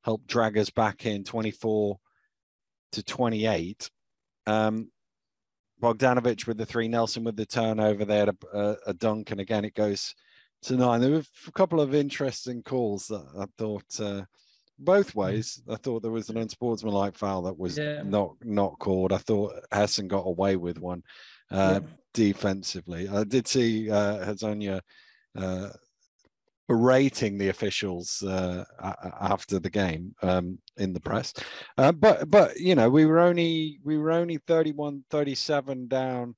[0.04, 1.98] helped drag us back in 24
[2.92, 3.90] to 28.
[4.46, 4.90] Um,
[5.82, 8.04] Bogdanovic with the three, Nelson with the turnover.
[8.04, 10.14] They had a, a, a, dunk, and again it goes
[10.62, 11.00] to nine.
[11.00, 14.22] There were a couple of interesting calls that I thought uh,
[14.78, 15.62] both ways.
[15.68, 18.02] I thought there was an unsportsmanlike foul that was yeah.
[18.02, 19.12] not not called.
[19.12, 21.02] I thought Hesson got away with one
[21.50, 21.88] uh, yeah.
[22.14, 23.08] defensively.
[23.08, 24.80] I did see uh, Hezonja
[25.36, 25.68] uh,
[26.68, 28.64] berating the officials uh,
[29.20, 31.32] after the game um, in the press,
[31.78, 36.34] uh, but but you know we were only we were only 31 37 down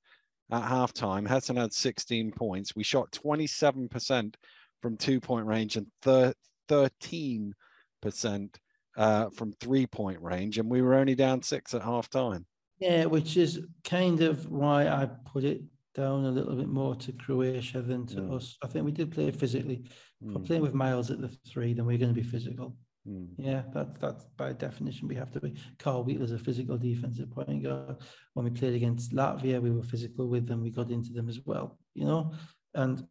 [0.51, 1.27] at halftime.
[1.27, 2.75] Hesson had 16 points.
[2.75, 4.37] We shot 27 percent
[4.81, 6.33] from two point range and thir-
[6.67, 7.53] 13
[8.01, 8.59] percent
[8.97, 12.45] uh, from three point range, and we were only down six at half time.
[12.79, 15.61] Yeah, which is kind of why I put it
[15.95, 18.35] down a little bit more to Croatia than to mm.
[18.35, 18.57] us.
[18.63, 19.83] I think we did play physically.
[20.21, 20.45] If we're mm.
[20.45, 22.75] playing with Miles at the three, then we're going to be physical.
[23.07, 23.29] Mm.
[23.37, 25.55] Yeah, that's that's by definition we have to be.
[25.79, 27.97] Carl Wheatle's a physical defensive point guard.
[28.33, 30.61] When we played against Latvia, we were physical with them.
[30.61, 31.79] We got into them as well.
[31.95, 32.33] You know,
[32.75, 33.03] and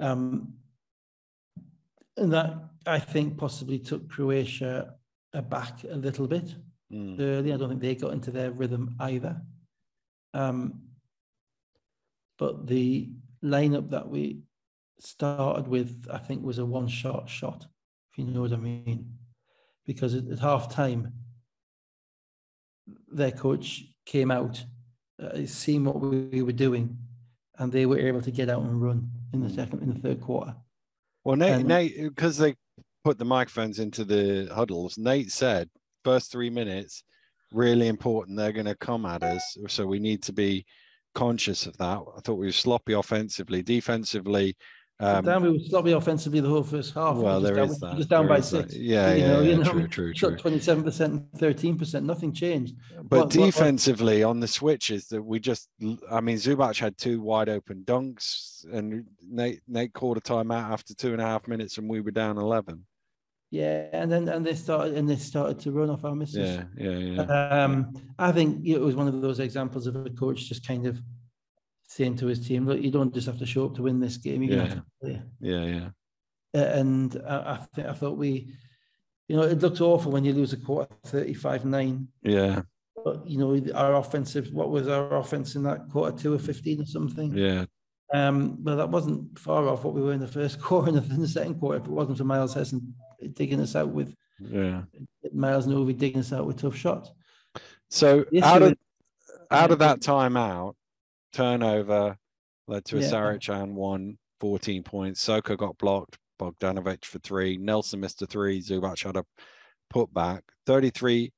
[0.00, 0.54] um,
[2.16, 2.54] and that
[2.86, 4.94] I think possibly took Croatia
[5.32, 6.54] aback a little bit
[6.92, 7.20] mm.
[7.20, 7.52] early.
[7.52, 9.40] I don't think they got into their rhythm either.
[10.34, 10.85] Um,
[12.38, 13.10] but the
[13.42, 14.40] lineup that we
[14.98, 17.66] started with, I think, was a one-shot shot,
[18.12, 19.12] if you know what I mean.
[19.84, 21.12] Because at, at half time,
[23.08, 24.64] their coach came out,
[25.22, 26.96] uh, seen what we were doing,
[27.58, 29.54] and they were able to get out and run in the hmm.
[29.54, 30.54] second, in the third quarter.
[31.24, 32.54] Well, Nate, Nate, because they
[33.04, 35.68] put the microphones into the huddles, Nate said
[36.04, 37.02] first three minutes
[37.52, 38.36] really important.
[38.36, 40.64] They're going to come at us, so we need to be
[41.16, 41.98] conscious of that.
[42.16, 44.56] I thought we were sloppy offensively, defensively.
[44.98, 47.16] Um, down we were sloppy offensively the whole first half.
[47.16, 47.96] Well, there down, is that.
[47.96, 48.72] Just down there by six.
[48.72, 48.80] That.
[48.80, 50.36] Yeah, you yeah, know, yeah, you know, true, true, true.
[50.36, 52.06] Twenty-seven percent, thirteen percent.
[52.06, 52.76] Nothing changed.
[53.02, 55.68] But what, defensively, what, what, on the switches, that we just.
[56.10, 60.94] I mean, Zubac had two wide open dunks, and Nate Nate called a timeout after
[60.94, 62.86] two and a half minutes, and we were down eleven.
[63.56, 66.58] Yeah, and then and they started and they started to run off our misses.
[66.58, 67.22] Yeah, yeah, yeah.
[67.62, 71.00] Um, I think it was one of those examples of a coach just kind of
[71.88, 74.18] saying to his team, look, you don't just have to show up to win this
[74.18, 74.42] game.
[74.42, 74.74] You're yeah.
[74.74, 75.22] to play.
[75.40, 75.88] Yeah, yeah.
[76.52, 78.52] and I, I think I thought we,
[79.26, 82.06] you know, it looked awful when you lose a quarter 35-9.
[82.24, 82.60] Yeah.
[83.02, 86.82] But you know, our offensive, what was our offense in that quarter two or 15
[86.82, 87.34] or something?
[87.34, 87.64] Yeah.
[88.12, 91.22] Um, well, that wasn't far off what we were in the first quarter and in
[91.22, 91.78] the second quarter.
[91.78, 92.94] If it wasn't for Miles Hesson
[93.34, 94.82] digging us out with yeah
[95.32, 97.10] Miles Novi digging us out with tough shots.
[97.90, 98.76] So out of
[99.50, 100.74] out of that timeout,
[101.32, 102.16] turnover
[102.68, 103.10] led to a yeah.
[103.10, 105.20] Sarachan one, 14 points.
[105.20, 106.18] Soko got blocked.
[106.38, 107.56] Bogdanovic for three.
[107.56, 108.60] Nelson missed a three.
[108.60, 109.24] Zubac had a
[109.92, 110.40] putback.
[110.66, 111.32] 33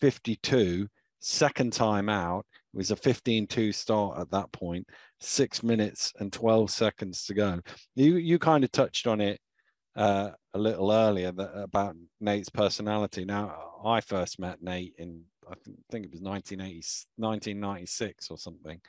[0.00, 0.88] 52.
[1.20, 2.46] Second time out.
[2.72, 4.86] It was a 15 2 start at that point.
[5.20, 7.60] Six minutes and 12 seconds to go.
[7.94, 9.40] You, you kind of touched on it
[9.96, 13.24] uh, a little earlier that, about Nate's personality.
[13.24, 15.54] Now, I first met Nate in I
[15.90, 16.76] think it was 1980,
[17.16, 18.80] 1996 or something.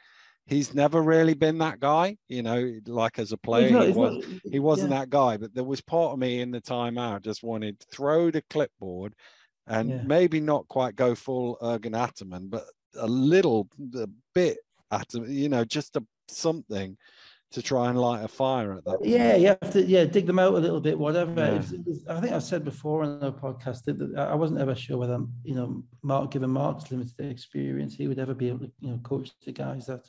[0.47, 4.14] He's never really been that guy, you know, like as a player, not, he, was,
[4.14, 4.99] not, he wasn't yeah.
[4.99, 5.38] that guy.
[5.38, 9.14] But there was part of me in the timeout just wanted to throw the clipboard
[9.68, 10.01] and yeah.
[10.03, 12.64] maybe not quite go full Ergin Ataman, but
[12.97, 14.60] a little a bit
[14.91, 16.97] at you know, just a something
[17.56, 18.99] to try and light a fire at that.
[19.01, 21.34] Yeah, you have to yeah dig them out a little bit, whatever.
[21.34, 22.14] Yeah.
[22.14, 25.56] I think I've said before on the podcast that, I wasn't ever sure whether you
[25.56, 29.32] know Mark, given Mark's limited experience, he would ever be able to you know coach
[29.45, 30.06] the guys that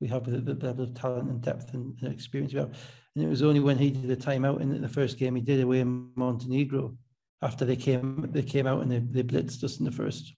[0.00, 2.76] we have the, the level of talent and depth and, and, experience we have.
[3.14, 5.60] And it was only when he did a timeout in the first game he did
[5.60, 6.96] away in Montenegro
[7.40, 10.34] after they came they came out and they, they blitzed us in the first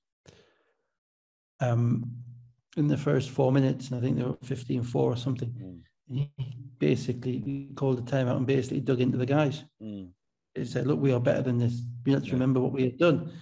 [1.61, 2.05] um
[2.77, 5.49] in the first four minutes and I think they were 15-4 or something.
[5.49, 5.81] Mm
[6.13, 6.31] he
[6.79, 9.65] basically called the timeout and basically dug into the guys.
[9.83, 10.11] Mm.
[10.55, 11.83] He said, "Look, we are better than this.
[12.05, 12.35] We have to yeah.
[12.35, 13.33] remember what we had done."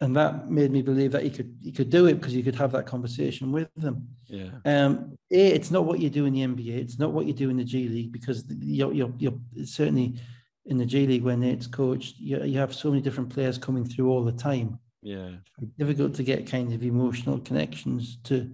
[0.00, 2.54] And that made me believe that he could he could do it because he could
[2.54, 4.08] have that conversation with them.
[4.26, 4.50] Yeah.
[4.64, 5.18] Um.
[5.30, 6.78] A, it's not what you do in the NBA.
[6.78, 10.20] It's not what you do in the G League because you're you're, you're certainly
[10.66, 12.18] in the G League when it's coached.
[12.18, 14.78] You, you have so many different players coming through all the time.
[15.02, 15.30] Yeah.
[15.60, 18.50] It's difficult to get kind of emotional connections to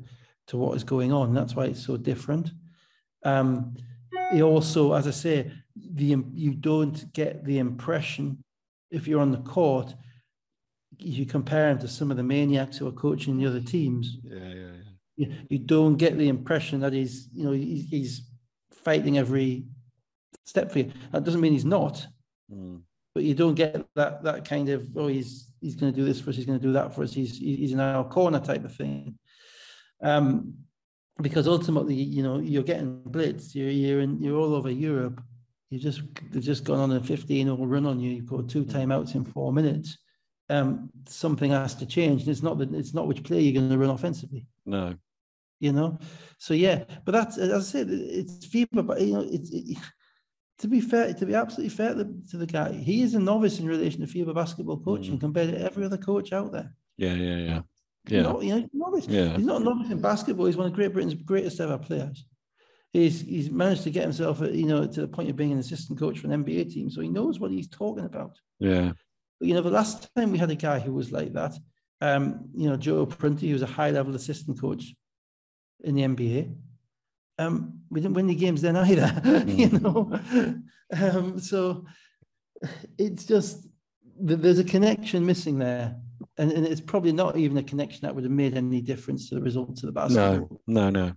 [0.46, 1.34] to what is going on.
[1.34, 2.50] That's why it's so different.
[3.24, 3.76] Um,
[4.32, 8.44] he also, as I say, the you don't get the impression
[8.90, 9.94] if you're on the court,
[10.98, 14.18] you compare him to some of the maniacs who are coaching the other teams.
[14.22, 14.70] Yeah, yeah, yeah.
[15.16, 18.22] You, you don't get the impression that he's, you know, he's, he's
[18.72, 19.64] fighting every
[20.44, 20.92] step for you.
[21.12, 22.06] That doesn't mean he's not,
[22.52, 22.80] mm.
[23.14, 26.20] but you don't get that that kind of oh he's he's going to do this
[26.20, 28.64] for us, he's going to do that for us, he's he's in our corner type
[28.64, 29.18] of thing.
[30.02, 30.54] Um,
[31.20, 33.54] because ultimately, you know, you're getting blitzed.
[33.54, 35.22] You're you're in, you're all over Europe.
[35.70, 38.10] You just they've just gone on a 15 or run on you.
[38.10, 39.98] You've got two timeouts in four minutes.
[40.50, 42.22] Um, something has to change.
[42.22, 44.46] And it's not that it's not which player you're going to run offensively.
[44.66, 44.94] No.
[45.60, 45.98] You know,
[46.36, 49.78] so yeah, but that's as I said, it's FIBA, but you know, it's it,
[50.58, 53.60] to be fair, to be absolutely fair to, to, the guy, he is a novice
[53.60, 55.20] in relation to FIBA basketball coaching mm.
[55.20, 56.74] compared to every other coach out there.
[56.96, 57.60] Yeah, yeah, yeah.
[58.07, 58.22] Yeah.
[58.22, 59.07] Not, you know, novice.
[59.07, 59.36] Yeah.
[59.36, 60.46] He's not a novice in basketball.
[60.46, 62.24] He's one of Great Britain's greatest ever players.
[62.92, 65.98] He's, he's managed to get himself, you know, to the point of being an assistant
[65.98, 66.90] coach for an NBA team.
[66.90, 68.38] So he knows what he's talking about.
[68.61, 68.92] Yeah.
[69.40, 71.55] But, you know, the last time we had a guy who was like that,
[72.00, 74.94] um, you know, Joe Prunty, who was a high level assistant coach
[75.82, 76.55] in the NBA,
[77.38, 79.59] um, we didn't win the games then either, mm.
[79.59, 80.61] you know.
[80.92, 81.86] Um, so
[82.98, 83.66] it's just,
[84.20, 85.96] there's a connection missing there
[86.38, 89.34] and, and it's probably not even a connection that would have made any difference to
[89.34, 90.60] the results of the basketball.
[90.66, 91.12] No, no, no.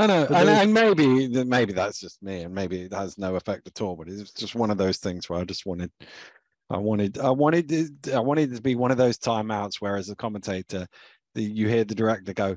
[0.00, 3.66] I know, and, and, maybe maybe that's just me, and maybe it has no effect
[3.66, 3.96] at all.
[3.96, 5.90] But it's just one of those things where I just wanted,
[6.70, 10.14] I wanted, I wanted, I wanted to be one of those timeouts where, as a
[10.14, 10.86] commentator,
[11.34, 12.56] the, you hear the director go,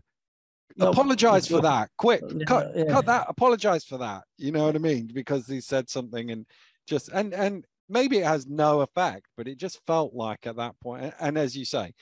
[0.80, 2.86] "Apologize no, for that, quick, yeah, cut, yeah.
[2.86, 5.10] cut that, apologize for that." You know what I mean?
[5.12, 6.46] Because he said something, and
[6.88, 10.80] just and and maybe it has no effect, but it just felt like at that
[10.80, 11.94] point, and as you say,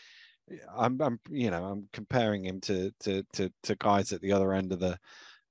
[0.76, 4.54] I'm, I'm you know, I'm comparing him to to to, to guys at the other
[4.54, 4.98] end of the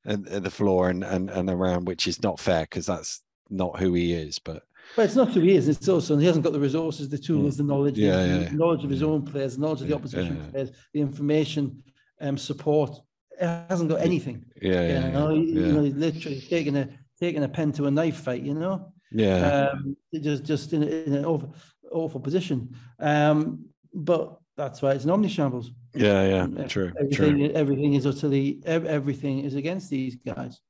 [0.05, 3.95] and the floor and, and and around, which is not fair because that's not who
[3.95, 4.39] he is.
[4.39, 4.63] But
[4.97, 5.69] but it's not who he is.
[5.69, 8.85] It's also he hasn't got the resources, the tools, the knowledge, yeah, the, yeah, knowledge
[8.85, 11.83] of his own players, the knowledge of the opposition players, the information,
[12.21, 12.99] um, support.
[13.41, 14.45] It hasn't got anything.
[14.61, 16.89] Yeah, you know, you know, he's literally taking a
[17.21, 18.43] taking a pen to a knife fight.
[18.43, 18.93] You know.
[19.13, 19.71] Yeah.
[19.73, 21.55] Um, just just in, in an awful,
[21.91, 22.75] awful position.
[22.99, 25.71] Um, but that's why it's an omni shambles.
[25.95, 26.93] Yeah, yeah, true.
[27.01, 27.51] Everything, true.
[27.55, 30.61] everything is utterly everything is against these guys.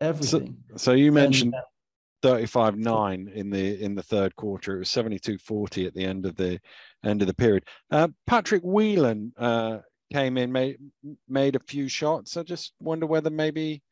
[0.00, 0.56] Everything.
[0.70, 1.66] So, so you mentioned and, uh,
[2.22, 4.76] 35-9 in the in the third quarter.
[4.76, 6.60] It was 72-40 at the end of the
[7.04, 7.64] end of the period.
[7.90, 9.78] Uh, Patrick Whelan uh,
[10.12, 10.78] came in, made
[11.28, 12.36] made a few shots.
[12.36, 13.82] I just wonder whether maybe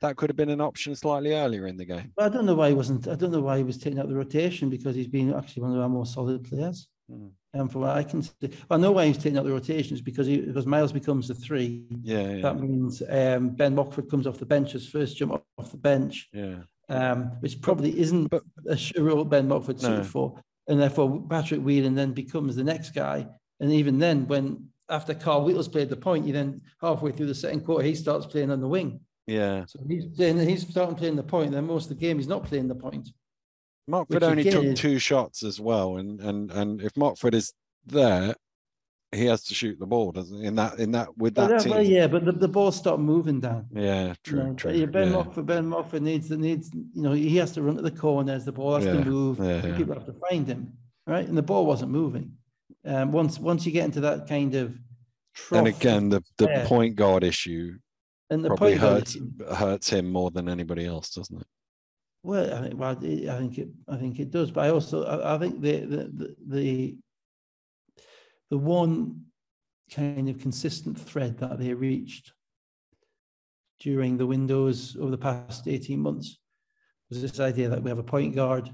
[0.00, 2.12] that could have been an option slightly earlier in the game.
[2.18, 3.08] I don't know why he wasn't.
[3.08, 5.74] I don't know why he was taking out the rotation because he's been actually one
[5.74, 6.88] of our more solid players.
[7.10, 7.30] Mm.
[7.54, 10.26] And from what I can see, I know why he's taking out the rotations because
[10.26, 11.84] he, because Miles becomes the three.
[12.02, 12.42] Yeah, yeah.
[12.42, 16.28] That means um, Ben Mockford comes off the bench as first jump off the bench.
[16.32, 16.56] Yeah.
[16.88, 20.04] Um, which probably isn't but, a role Ben Mockford suited no.
[20.04, 23.26] for, and therefore Patrick Whelan then becomes the next guy.
[23.58, 27.34] And even then, when after Carl Wheatles played the point, he then halfway through the
[27.34, 29.00] second quarter he starts playing on the wing.
[29.26, 29.64] Yeah.
[29.66, 31.52] So he's then he's starting playing the point.
[31.52, 33.08] Then most of the game he's not playing the point.
[33.88, 37.52] Mockford only took is, two shots as well, and and and if Mockford is
[37.86, 38.34] there,
[39.12, 40.44] he has to shoot the ball, doesn't he?
[40.46, 41.70] In that, in that, with that Well, team.
[41.70, 43.66] well, yeah, but the, the ball stopped moving down.
[43.72, 44.86] Yeah, You true, know, true.
[44.88, 45.14] Ben yeah.
[45.14, 48.44] Mockford, Ben Mockford needs the needs you know he has to run to the corners.
[48.44, 49.38] The ball has Yeah, to move.
[49.38, 49.76] yeah.
[49.76, 50.72] People have to find him,
[51.06, 51.26] right?
[51.26, 52.32] And the ball wasn't moving.
[52.84, 54.76] Um, once once you get into that kind of
[55.34, 57.76] trough, and again, the, the point guard issue
[58.30, 61.46] and the probably point guard hurts issue- hurts him more than anybody else, doesn't it?
[62.22, 65.04] Well, I think, well, it- I think it, I think it does, but I also,
[65.04, 66.96] I, I think the, the, the, the,
[68.50, 69.22] the one
[69.92, 72.32] kind of consistent thread that they reached
[73.78, 76.38] during the windows over the past 18 months
[77.08, 78.68] was this idea that we have a point guard,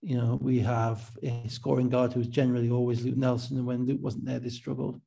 [0.00, 4.00] you know, we have a scoring guard who's generally always Luke Nelson, and when Luke
[4.00, 5.00] wasn't there, they struggled.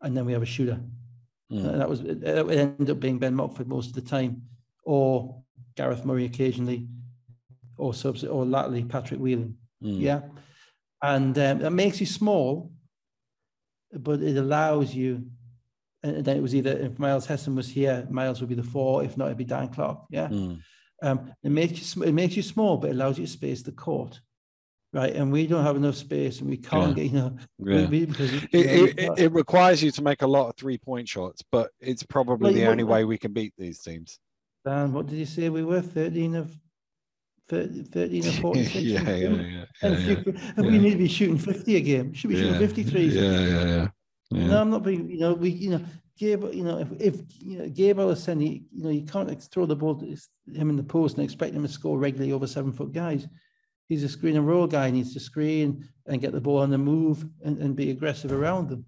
[0.00, 0.80] And then we have a shooter.
[1.52, 1.64] Mm.
[1.68, 4.42] And that was it it ended up being Ben Mockford most of the time,
[4.84, 5.42] or
[5.76, 6.88] Gareth Murray occasionally,
[7.76, 9.56] or subs or latterly Patrick Whelan.
[9.82, 10.00] Mm.
[10.00, 10.20] Yeah,
[11.02, 12.72] and um, that makes you small,
[13.92, 15.26] but it allows you.
[16.02, 19.02] And then it was either if Miles Hesson was here, Miles would be the four.
[19.04, 20.04] If not, it'd be Dan Clark.
[20.10, 20.60] Yeah, Mm.
[21.02, 23.62] um, it makes you sm- it makes you small, but it allows you to space
[23.62, 24.20] the court,
[24.96, 25.14] right?
[25.14, 27.04] And we don't have enough space, and we can't Yeah.
[27.04, 27.86] get you know Yeah.
[27.88, 31.06] we- because know, It, it, it requires you to make a lot of three point
[31.08, 34.18] shots, but it's probably the only way we can beat these teams.
[34.64, 35.80] Dan, what did you say we were?
[35.82, 36.58] 13 of
[37.48, 38.74] 30, 13 or 46?
[38.84, 42.12] yeah, yeah, yeah, And, yeah, you- and we need to be shooting 50 a game.
[42.14, 43.04] Should be shooting yeah, 53.
[43.06, 43.88] Yeah, yeah, yeah.
[44.32, 44.46] yeah.
[44.48, 45.80] No, I'm not being, you know, we, you know,
[46.18, 49.94] Gabe, you know, if, if you know, Gabe you know, you can't throw the ball
[49.96, 50.06] to
[50.52, 53.28] him in the post and expect him to score regularly over seven foot guys.
[53.88, 54.86] He's a screen and roll guy.
[54.86, 58.32] He needs to screen and get the ball on the move and, and be aggressive
[58.32, 58.84] around them.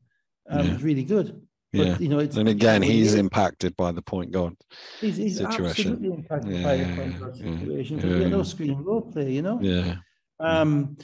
[0.51, 0.73] Um, Yeah.
[0.75, 1.41] It's really good.
[1.73, 1.99] But, yeah.
[1.99, 4.55] you know, it's, And again, he's he- impacted by the point guard.
[5.01, 5.67] he's, he's situation.
[5.67, 7.99] absolutely impacted Yeah, by the point guard yeah, situation.
[7.99, 9.59] yeah, have no screen and roll play, you know?
[9.61, 9.97] Yeah.
[10.41, 10.97] Um,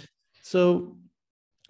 [0.42, 0.96] so,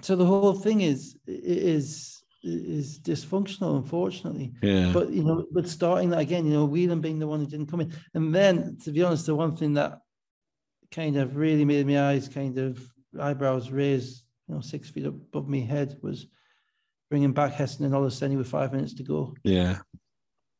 [0.00, 4.52] so the whole thing is is is dysfunctional, unfortunately.
[4.62, 4.92] Yeah.
[4.92, 7.70] But you know, but starting that again, you know, Whelan being the one who didn't
[7.70, 10.00] come in, and then to be honest, the one thing that
[10.94, 12.80] kind of really made my eyes kind of
[13.20, 16.26] eyebrows raised, you know, six feet above my head was
[17.10, 19.34] bringing back Hesson and Olaseni with five minutes to go.
[19.44, 19.78] yeah.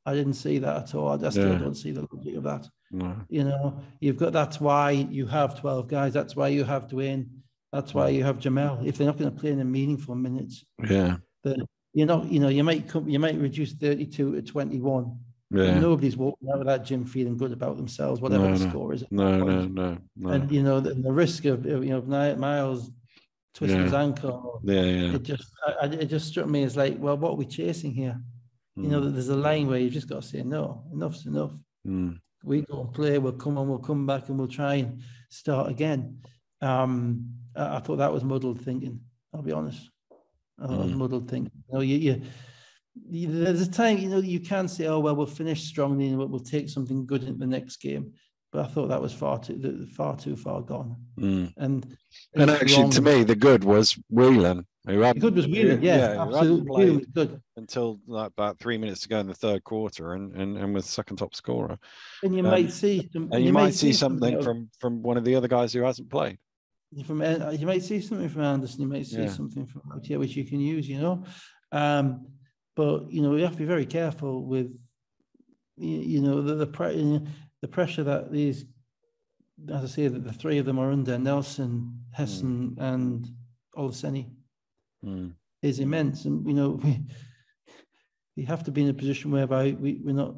[0.07, 1.09] I didn't see that at all.
[1.25, 1.59] I still Yeah.
[1.59, 2.69] don't see the logic of that.
[2.91, 3.17] No.
[3.31, 6.13] You know, you've got that's why you have 12 guys.
[6.13, 7.29] That's why you have Dwayne.
[7.73, 8.85] That's why you have Jamel.
[8.87, 11.17] If they're not going to play in a meaningful minutes, Yeah.
[11.43, 11.63] then
[11.95, 15.19] you're not, you know, you might come, you might reduce 32 to 21.
[15.55, 15.79] Yeah.
[15.79, 18.71] Nobody's walking out of that gym feeling good about themselves, whatever No, the no.
[18.71, 19.05] score is.
[19.11, 20.31] No, no, no, no.
[20.31, 22.03] And you know, the, the risk of you know
[22.37, 22.91] Miles
[23.55, 25.15] twisting his ankle, Yeah, yeah.
[25.15, 25.49] it just
[25.81, 28.21] I, it just struck me as like, well, what are we chasing here?
[28.77, 31.27] You know, Mm, that there's a line where you've just got to say no, enough's
[31.27, 31.53] enough.
[31.87, 35.71] mm, we don't play, we'll come on, we'll come back and we'll try and start
[35.71, 36.19] again.
[36.61, 39.01] Um, I, I thought that was muddled thinking,
[39.33, 39.89] I'll be honest.
[40.59, 40.99] I thought that was Mm.
[40.99, 41.53] muddled thinking.
[41.69, 42.23] You know, you, you,
[42.97, 46.29] there's a time, you know, you can say, oh, well, we'll finish strongly and we'll,
[46.29, 48.13] we'll take something good in the next game.
[48.53, 50.97] But I thought that was far too, far too far gone.
[51.19, 51.53] mm.
[51.57, 51.85] And,
[52.35, 55.97] And it's actually, to me, the good was Whelan, who the good was Whelan, yeah,
[55.97, 56.71] yeah, who hadn't absolutely.
[56.71, 57.41] Whelan was good.
[57.57, 60.87] until like about three minutes to go in the third quarter, and and, and was
[60.87, 61.77] second top scorer.
[62.23, 65.17] And you Um, might see, some, And you, might see something something from from one
[65.17, 66.39] of the other guys who hasn't played.
[67.07, 69.31] from uh, you might see something from Anderson, you might see Yeah.
[69.31, 71.25] something from out here which you can use, you know.
[71.73, 72.29] Um,
[72.77, 74.79] but you know, you have to be very careful with
[75.77, 77.21] you, know the the, pre-
[77.61, 78.65] the pressure that these,
[79.73, 83.29] as I say, that the three of them are under Nelson, Hesson, and
[83.77, 84.31] Olaseni
[85.05, 87.05] Mm, is immense, and you know we
[88.37, 90.35] we have to be in a position whereby we we're not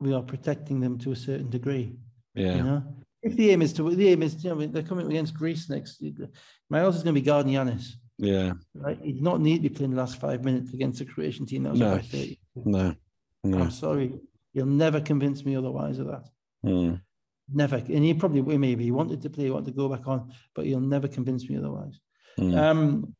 [0.00, 1.96] we are protecting them to a certain degree.
[2.34, 2.82] yeah, You know,
[3.22, 6.02] if the aim is to the aim is you know they're coming against Greece next.
[6.70, 8.98] Miles is going to be guarding Giannis, yeah, right?
[9.02, 11.64] He did not need to be playing the last five minutes against a Croatian team
[11.64, 11.96] that was No.
[11.96, 12.38] by thirty.
[12.54, 12.94] no,
[13.44, 13.58] no.
[13.58, 14.14] I'm sorry,
[14.52, 16.24] you'll never convince me otherwise of that.
[16.64, 17.00] Mm,
[17.52, 18.42] Never, and he probably.
[18.58, 21.48] Maybe he wanted to play, he wanted to go back on, but you'll never convince
[21.48, 22.00] me otherwise.
[22.38, 23.14] mm, Um,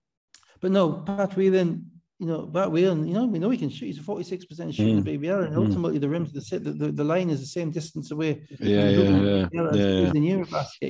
[0.61, 3.87] but no, Pat Whelan, you know, Pat Whelan, you know, we know he can shoot.
[3.87, 5.21] He's a 46% shooting Mm.
[5.21, 5.67] BBL, and Mm.
[5.67, 8.43] ultimately the rims, the, sit- the, the, the line is the same distance away.
[8.59, 10.23] yeah, yeah, the yeah, yeah, yeah, in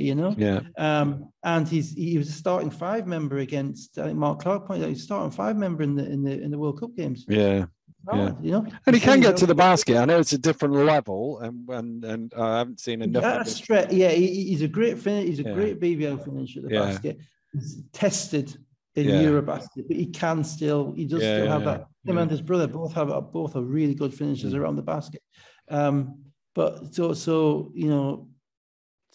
[0.06, 0.34] you know.
[0.38, 3.98] yeah, Um, and he's he was a starting five member against.
[3.98, 6.50] I think Mark Clark pointed out he's starting five member in the in the in
[6.52, 7.24] the World Cup games.
[7.28, 7.66] yeah.
[8.08, 9.96] Oh, You know, And he can get to the basket.
[9.96, 13.24] I know it's a different level, and and and I haven't seen enough.
[13.24, 13.92] of That's it.
[13.92, 15.26] Yeah, he- he's a great finish.
[15.30, 15.54] He's a Yeah.
[15.54, 16.80] great BBL finisher at the Yeah.
[16.84, 17.18] basket.
[17.52, 18.56] He's tested
[18.96, 19.22] in Yeah.
[19.22, 20.92] Eurobasket, but he can still.
[20.92, 21.86] He does Yeah, still have that.
[22.04, 24.58] Him and his brother both have both are really good finishers Mm.
[24.58, 25.22] around the basket.
[25.68, 26.22] Um,
[26.54, 28.28] but so so you know,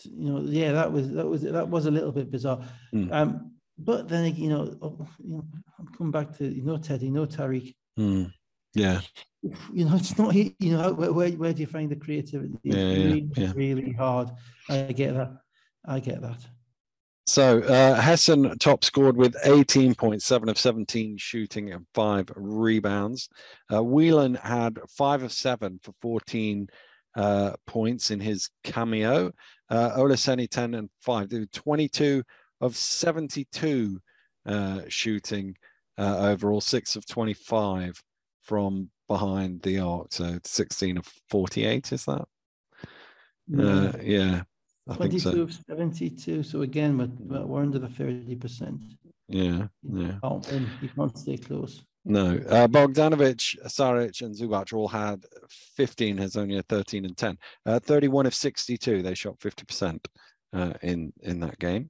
[0.04, 2.62] you know, yeah, that was that was that was a little bit bizarre.
[2.94, 3.12] Mm.
[3.12, 5.46] Um, but then you know, oh, you know,
[5.80, 7.76] I'm coming back to you know Teddy, no Tariq.
[8.00, 8.32] Mm.
[8.74, 9.02] Yeah.
[9.74, 12.54] You know, it's not you know where where, where do you find the creativity?
[12.64, 13.52] It's yeah, really, yeah.
[13.56, 14.30] really hard.
[14.70, 15.32] I get that.
[15.84, 16.46] I get that.
[17.28, 23.30] So uh, Hesson top scored with 18.7 of 17 shooting and five rebounds.
[23.72, 26.68] Uh, Whelan had five of seven for 14
[27.16, 29.32] uh, points in his cameo.
[29.70, 31.30] Uh, Olaseni 10 and five.
[31.30, 32.24] They were 22
[32.60, 34.00] of 72
[34.46, 35.56] uh, shooting
[35.98, 38.02] uh, overall, six of 25
[38.44, 40.12] from behind the arc.
[40.12, 42.26] So 16 of 48, is that?
[43.58, 44.44] Uh, yeah,
[44.92, 45.42] I think 22 so.
[45.42, 46.44] of 72.
[46.44, 48.80] So again, we're, we're under the 30%.
[49.28, 50.18] Yeah, yeah.
[50.82, 51.84] You can't stay close.
[52.04, 55.24] No, uh, Bogdanovic, Saric, and Zubac all had
[55.78, 56.18] 15.
[56.18, 57.38] Hezonja 13 and 10.
[57.66, 59.02] Uh, 31 of 62.
[59.04, 60.04] They shot 50%
[60.54, 61.90] uh, in in that game.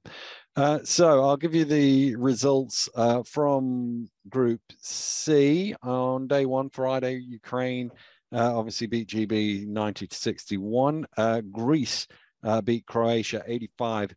[0.54, 7.16] Uh, so I'll give you the results uh, from Group C on day one, Friday.
[7.26, 7.90] Ukraine
[8.34, 11.06] uh, obviously beat GB 90 to 61.
[11.16, 12.06] Uh, Greece
[12.42, 14.14] uh, beat Croatia 85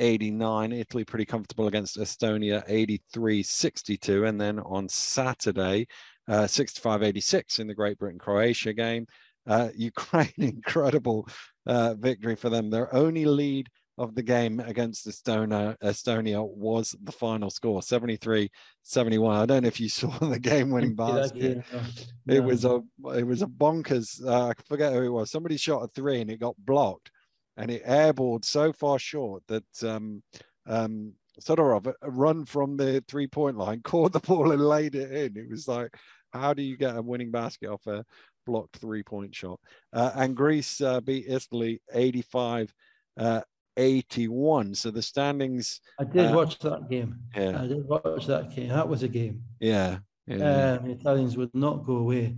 [0.00, 0.72] 89.
[0.72, 4.24] Italy pretty comfortable against Estonia 83 62.
[4.24, 5.86] And then on Saturday,
[6.28, 9.06] uh, 65 86 in the Great Britain Croatia game.
[9.46, 11.28] Uh, Ukraine, incredible
[11.66, 12.70] uh, victory for them.
[12.70, 13.68] Their only lead
[13.98, 18.48] of the game against Estonia, Estonia was the final score 73
[18.82, 19.36] 71.
[19.36, 21.82] I don't know if you saw the game winning Didn't see that basket game,
[22.26, 22.34] no.
[22.34, 22.80] it was a
[23.16, 24.24] it was a bonkers.
[24.24, 25.30] Uh, I forget who it was.
[25.30, 27.10] Somebody shot a three and it got blocked,
[27.58, 30.22] and it airballed so far short that um,
[30.66, 35.12] um, Sodorov, a run from the three point line, caught the ball and laid it
[35.12, 35.42] in.
[35.42, 35.94] It was like,
[36.32, 38.04] how do you get a winning basket off a
[38.46, 39.60] blocked three point shot?
[39.92, 42.72] Uh, and Greece uh, beat Italy 85
[43.18, 43.40] uh,
[43.76, 44.74] 81.
[44.74, 47.18] So the standings, I did uh, watch that game.
[47.36, 48.68] yeah, I did watch that game.
[48.68, 49.42] That was a game.
[49.58, 50.74] yeah, yeah.
[50.74, 52.36] Um, the Italians would not go away.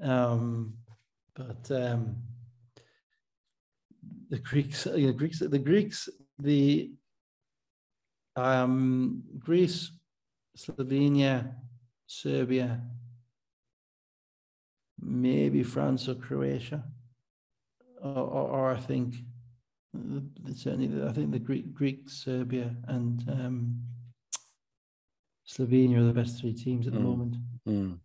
[0.00, 0.74] Um,
[1.34, 2.16] but um,
[4.30, 6.08] the Greeks, you know, Greeks, the Greeks,
[6.38, 6.90] the
[8.36, 9.90] um, Greece,
[10.56, 11.54] Slovenia,
[12.06, 12.80] Serbia,
[15.00, 16.84] maybe France or Croatia,
[18.02, 19.16] or, or, or I think
[20.54, 23.82] certainly I think the Greek, Greek, Serbia, and um,
[25.48, 27.02] Slovenia are the best three teams at the Mm.
[27.04, 27.36] moment.
[27.68, 27.98] Mm.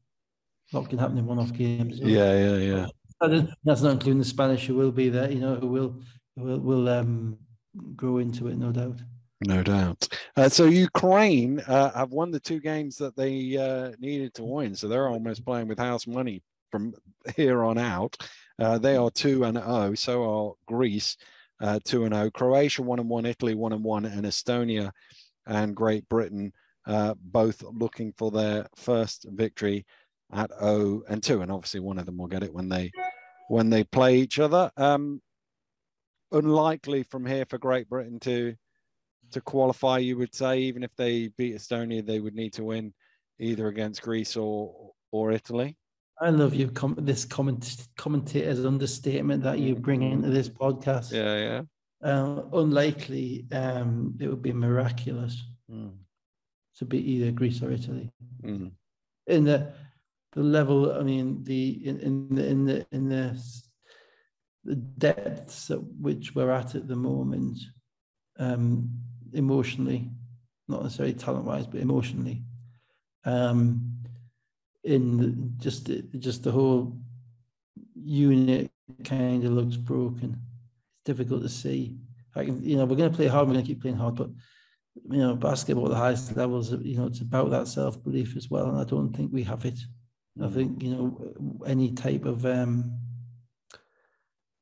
[0.74, 2.00] lot can happen in one-off games.
[2.00, 2.88] yeah, yeah, yeah.
[3.22, 5.96] That's not including the Spanish who will be there, you know, who will
[6.36, 7.38] will will um,
[7.96, 9.00] grow into it, no doubt.
[9.48, 10.08] No doubt.
[10.36, 14.76] Uh, so Ukraine uh, have won the two games that they uh, needed to win.
[14.76, 16.94] So they're almost playing with house money from
[17.36, 18.16] here on out.
[18.60, 19.96] Uh, they are two and zero.
[19.96, 21.18] So are Greece,
[21.60, 22.30] uh, two and zero.
[22.30, 23.26] Croatia one and one.
[23.26, 24.92] Italy one and one, and Estonia
[25.48, 26.54] and Great Britain
[26.86, 29.86] uh, both looking for their first victory
[30.32, 31.42] at zero and two.
[31.42, 32.92] And obviously one of them will get it when they
[33.52, 34.72] when they play each other.
[34.78, 35.22] Um,
[36.32, 38.56] unlikely from here for Great Britain to
[39.32, 42.94] to qualify, you would say, even if they beat Estonia, they would need to win
[43.40, 45.76] either against Greece or or Italy.
[46.22, 46.70] I love you.
[46.70, 51.12] Com- this comment commentator's understatement that you bring into this podcast.
[51.12, 51.62] Yeah, yeah.
[52.10, 53.46] Uh, unlikely.
[53.52, 55.94] Um, it would be miraculous Mm,
[56.78, 58.12] to beat either Greece or Italy.
[58.44, 58.72] mm,
[59.28, 59.72] in the
[60.34, 66.36] the level i mean the in, in the in the in the depths at which
[66.36, 67.58] we're at at the moment
[68.40, 68.90] um
[69.34, 70.10] emotionally
[70.68, 72.44] not necessarily talent wise but emotionally
[73.26, 73.92] um
[74.84, 75.28] in the,
[75.58, 76.98] just just the whole
[78.04, 78.72] unit
[79.04, 80.40] kind of looks broken.
[80.96, 81.98] It's difficult to see.
[82.36, 84.16] I can you know we're going to play hard we're going to keep playing hard
[84.16, 84.30] but
[85.10, 88.68] you know basketball at the highest levels you know it's about that self-belief as well
[88.70, 89.78] and i don't think we have it
[90.40, 90.54] I mm.
[90.54, 93.00] think you know any type of um,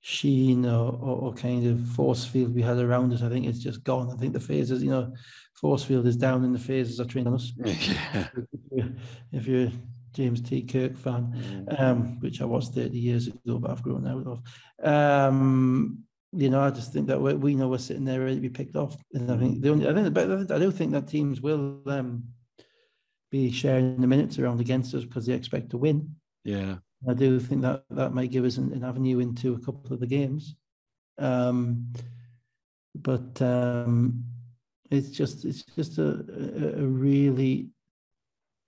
[0.01, 3.59] sheen or, or, or kind of force field we had around us, I think it's
[3.59, 4.11] just gone.
[4.11, 5.13] I think the phasers, you know,
[5.53, 7.51] force field is down and the phasers are training us.
[8.71, 8.87] yeah.
[9.31, 9.71] If you're, a
[10.13, 10.63] James T.
[10.63, 14.41] Kirk fan, Mm, um, which I was 30 years ago, but I've grown out of.
[14.83, 18.41] Um, you know, I just think that we, we know we're sitting there ready to
[18.41, 21.07] be picked off, and I think the only, I think, but I do think that
[21.07, 22.23] teams will um,
[23.29, 26.15] be sharing the minutes around against us because they expect to win.
[26.43, 26.75] yeah.
[27.07, 30.01] I do think that that might give us an, an avenue into a couple of
[30.01, 30.55] the games.
[31.17, 31.93] Um,
[32.93, 34.25] but um,
[34.91, 36.25] it's just it's just a,
[36.77, 37.69] a, really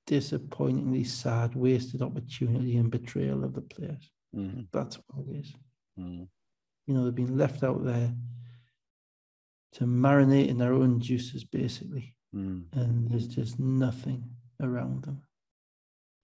[0.08, 4.10] disappointingly sad, wasted opportunity and betrayal of the players.
[4.34, 5.54] Mm, That's what it is.
[6.00, 6.28] mm,
[6.88, 8.14] You know, they've been left out there
[9.74, 12.16] to marinate in their own juices, basically.
[12.34, 12.64] Mm.
[12.72, 14.24] and there's just nothing
[14.62, 15.22] around them.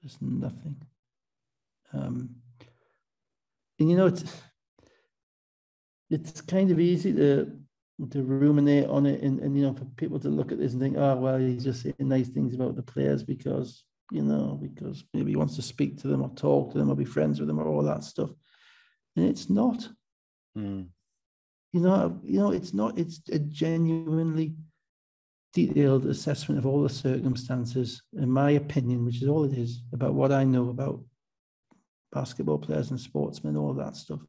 [0.01, 0.77] There's nothing.
[1.93, 2.35] Um,
[3.79, 4.23] and you know, it's
[6.09, 7.51] it's kind of easy to
[8.11, 10.81] to ruminate on it, and, and you know, for people to look at this and
[10.81, 15.03] think, oh well, he's just saying nice things about the players because you know, because
[15.13, 17.47] maybe he wants to speak to them or talk to them or be friends with
[17.47, 18.29] them or all that stuff.
[19.15, 19.87] And it's not.
[20.57, 20.87] Mm.
[21.73, 22.97] You know, you know, it's not.
[22.97, 24.55] It's a genuinely
[25.57, 30.13] detailed assessment of all the circumstances, in my opinion, which is all it is about
[30.13, 31.03] what I know about
[32.11, 34.19] basketball players and sportsmen, all that stuff.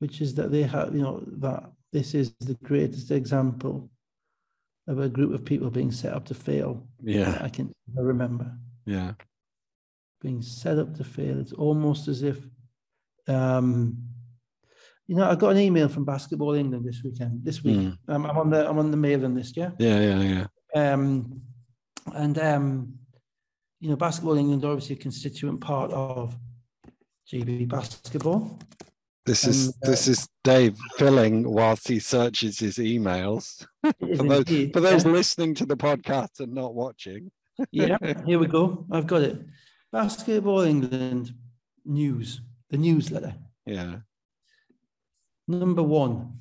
[0.00, 3.90] Which is that they have, you know, that this is the greatest example
[4.88, 6.84] of a group of people being set up to fail.
[7.00, 7.38] Yeah.
[7.40, 8.46] I can remember
[8.86, 9.14] Yeah.
[10.20, 11.38] being set up to fail.
[11.38, 12.38] It's almost as if,
[13.28, 14.07] um,
[15.08, 17.42] you know, I got an email from Basketball England this weekend.
[17.44, 17.98] This week, Mm.
[18.08, 19.56] um, I'm on the I'm on the mailing list.
[19.56, 20.00] Yeah, Yeah.
[20.00, 20.46] Yeah.
[20.74, 20.92] Yeah.
[20.92, 21.40] um,
[22.14, 22.94] and um,
[23.80, 26.36] you know, Basketball England are obviously a constituent part of
[27.32, 28.58] GB Basketball.
[29.24, 33.66] This is And, uh, this is Dave filling whilst he searches his emails.
[34.00, 35.12] For those, indeed, for those yeah.
[35.12, 37.30] listening to the podcast and not watching.
[37.70, 38.86] yeah, here we go.
[38.90, 39.38] I've got it.
[39.92, 41.32] Basketball England
[41.84, 42.40] news,
[42.70, 43.34] the newsletter.
[43.66, 43.96] Yeah.
[45.48, 46.34] Number one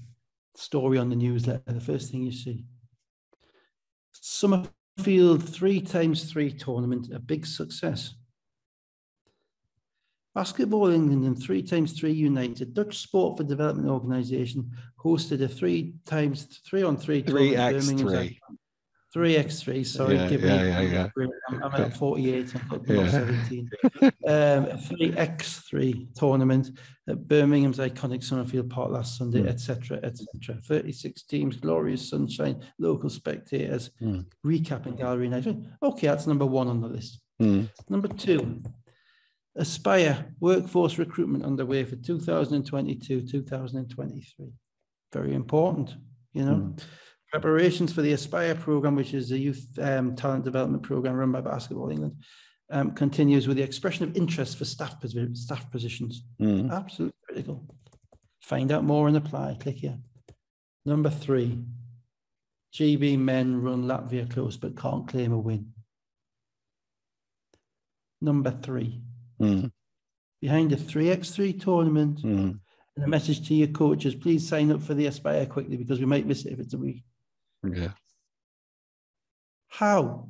[0.55, 2.65] story on the newsletter, the first thing you see.
[4.11, 8.15] Summerfield three times three tournament, a big success.
[10.35, 14.69] Basketball England and three times three United, Dutch Sport for Development Organisation,
[15.03, 18.39] hosted a three times three on three Three tournament, X three.
[19.18, 19.84] Three X three.
[19.84, 20.91] Sorry, Yeah, give yeah, me.
[20.91, 21.07] yeah.
[21.49, 22.53] I'm, I'm at forty eight.
[22.56, 23.10] I'm not Yeah.
[23.10, 23.68] seventeen.
[24.27, 26.69] Um, three X three tournament
[27.10, 29.48] at Birmingham's iconic Summerfield Park last Sunday, Mm.
[29.49, 30.61] etc., etc.
[30.64, 34.26] Thirty six teams, glorious sunshine, local spectators, Mm.
[34.45, 35.48] recapping gallery night.
[35.81, 37.19] Okay, that's number one on the list.
[37.41, 37.69] Mm.
[37.89, 38.61] Number two,
[39.56, 44.53] Aspire workforce recruitment underway for 2022 2023.
[45.11, 45.95] Very important,
[46.34, 46.76] you know.
[47.31, 51.41] Preparations for the Aspire program, which is a youth um, talent development program run by
[51.41, 52.15] Basketball England,
[52.71, 56.23] um, continues with the expression of interest for staff, posi- staff positions.
[56.41, 56.71] Mm.
[56.71, 57.65] Absolutely critical.
[58.41, 59.57] Find out more and apply.
[59.59, 59.97] Click here.
[60.85, 61.59] Number three,
[62.73, 65.73] GB men run Latvia close but can't claim a win.
[68.21, 69.01] Number three,
[69.41, 69.71] Mm.
[70.41, 72.59] behind the 3x3 tournament Mm.
[72.95, 76.05] and a message to your coaches, please sign up for the Aspire quickly because we
[76.05, 77.03] might miss it if it's a week.
[77.76, 77.91] Yeah.
[79.68, 80.30] How?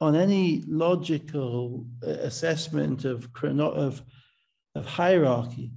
[0.00, 4.02] On any logical uh, assessment of, chrono- of,
[4.74, 5.72] of hierarchy,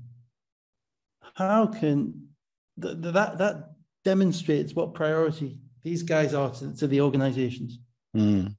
[1.36, 2.28] how can
[2.82, 3.72] th- th- that, that
[4.04, 7.80] demonstrates what priority these guys are to, to the organizations?
[8.16, 8.56] Mm.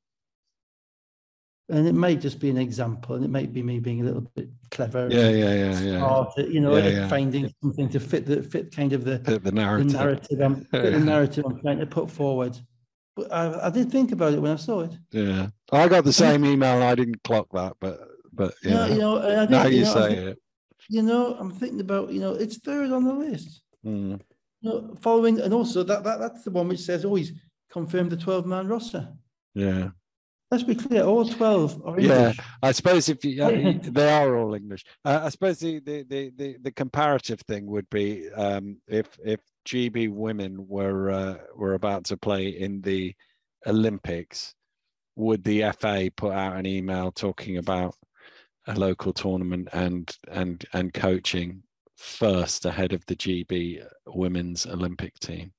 [1.69, 4.23] And it may just be an example, and it may be me being a little
[4.35, 5.09] bit clever.
[5.11, 5.29] Yeah.
[5.31, 5.55] Yeah.
[5.55, 5.81] Yeah.
[5.81, 5.99] Yeah.
[5.99, 7.09] smart you know, Yeah, yeah.
[7.09, 9.93] finding something to fit the fit kind of the, Fit the the narrative.
[9.93, 12.59] narrative I'm the narrative I'm trying to put forward.
[13.15, 14.93] But I, I did think about it when I saw it.
[15.13, 15.49] Yeah.
[15.71, 18.01] I got the same email and I didn't clock that, but
[18.33, 18.87] but yeah.
[18.89, 20.39] you know, I think, now you, you know, I say think- it.
[20.89, 23.63] you know, I'm thinking about, you know, it's third on the list.
[23.87, 24.21] Mm.
[24.63, 27.19] You know, following, and also that, that that's the one which says, oh,
[27.71, 29.09] confirm the 12 man roster.
[29.55, 29.91] Yeah.
[30.53, 32.37] Let's be clear, all 12 are English.
[32.37, 32.45] Yeah.
[32.63, 34.85] I suppose if you, uh, they are all English.
[35.03, 39.41] Uh, I suppose the, the, the, the, the comparative thing would be um, if if
[39.67, 43.15] GB women were uh, were about to play in the
[43.67, 44.55] Olympics,
[45.17, 47.95] would the FA put out an email talking about
[48.67, 51.63] a local tournament and and and coaching
[51.97, 55.51] first ahead of the GB women's Olympic team?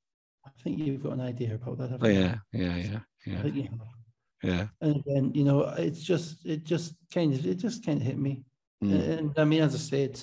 [0.45, 1.89] I think you've got an idea about that.
[1.89, 2.21] Haven't you?
[2.21, 3.67] yeah, yeah, yeah,
[4.43, 4.69] yeah, think you have.
[4.81, 4.87] yeah.
[4.87, 8.17] And again, you know, it's just, it just kind of, it just kind of hit
[8.17, 8.43] me.
[8.83, 9.19] Mm.
[9.19, 10.21] And I mean, as I said,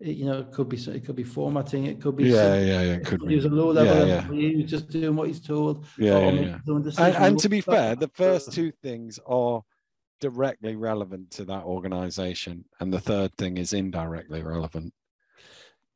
[0.00, 2.24] it, you know, it could be, it could be formatting, it could be.
[2.24, 2.98] Yeah, yeah, yeah.
[2.98, 3.50] Could He was be.
[3.50, 4.18] a low level Yeah, yeah.
[4.22, 5.86] employee just doing what he's told.
[5.98, 6.92] Yeah, yeah, yeah.
[6.98, 9.62] And, and to be fair, the first two things are
[10.20, 14.92] directly relevant to that organization, and the third thing is indirectly relevant.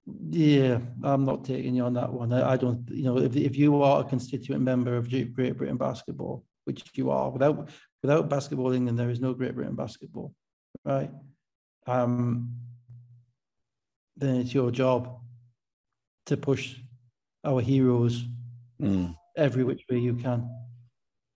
[0.06, 2.32] Yeah, I'm not taking you on that one.
[2.32, 5.76] I, I don't, you know, if, if you are a constituent member of Great Britain
[5.78, 7.68] basketball, which you are, without
[8.02, 10.34] without basketball England, there is no Great Britain basketball,
[10.84, 11.10] right?
[11.86, 12.54] Um,
[14.16, 15.20] then it's your job
[16.26, 16.76] to push
[17.44, 18.24] our heroes
[18.82, 20.50] Mm, every which way you can.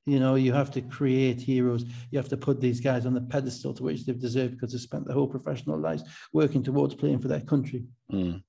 [0.06, 1.84] You know, you have to create heroes.
[2.10, 4.80] You have to put these guys on the pedestal to which they've deserved because they've
[4.80, 6.02] spent their whole professional lives
[6.32, 7.84] working towards playing for their country.
[8.12, 8.42] mm,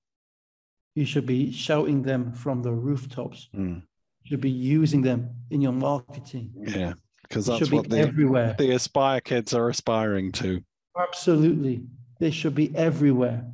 [0.96, 3.50] You should be shouting them from the rooftops.
[3.56, 3.84] mm.
[4.26, 6.52] Should be using them in your marketing.
[6.56, 6.94] Yeah,
[7.24, 8.56] because They that's should be what the everywhere.
[8.60, 10.62] the Aspire kids are aspiring to.
[10.98, 11.84] Absolutely.
[12.20, 13.46] They should be everywhere.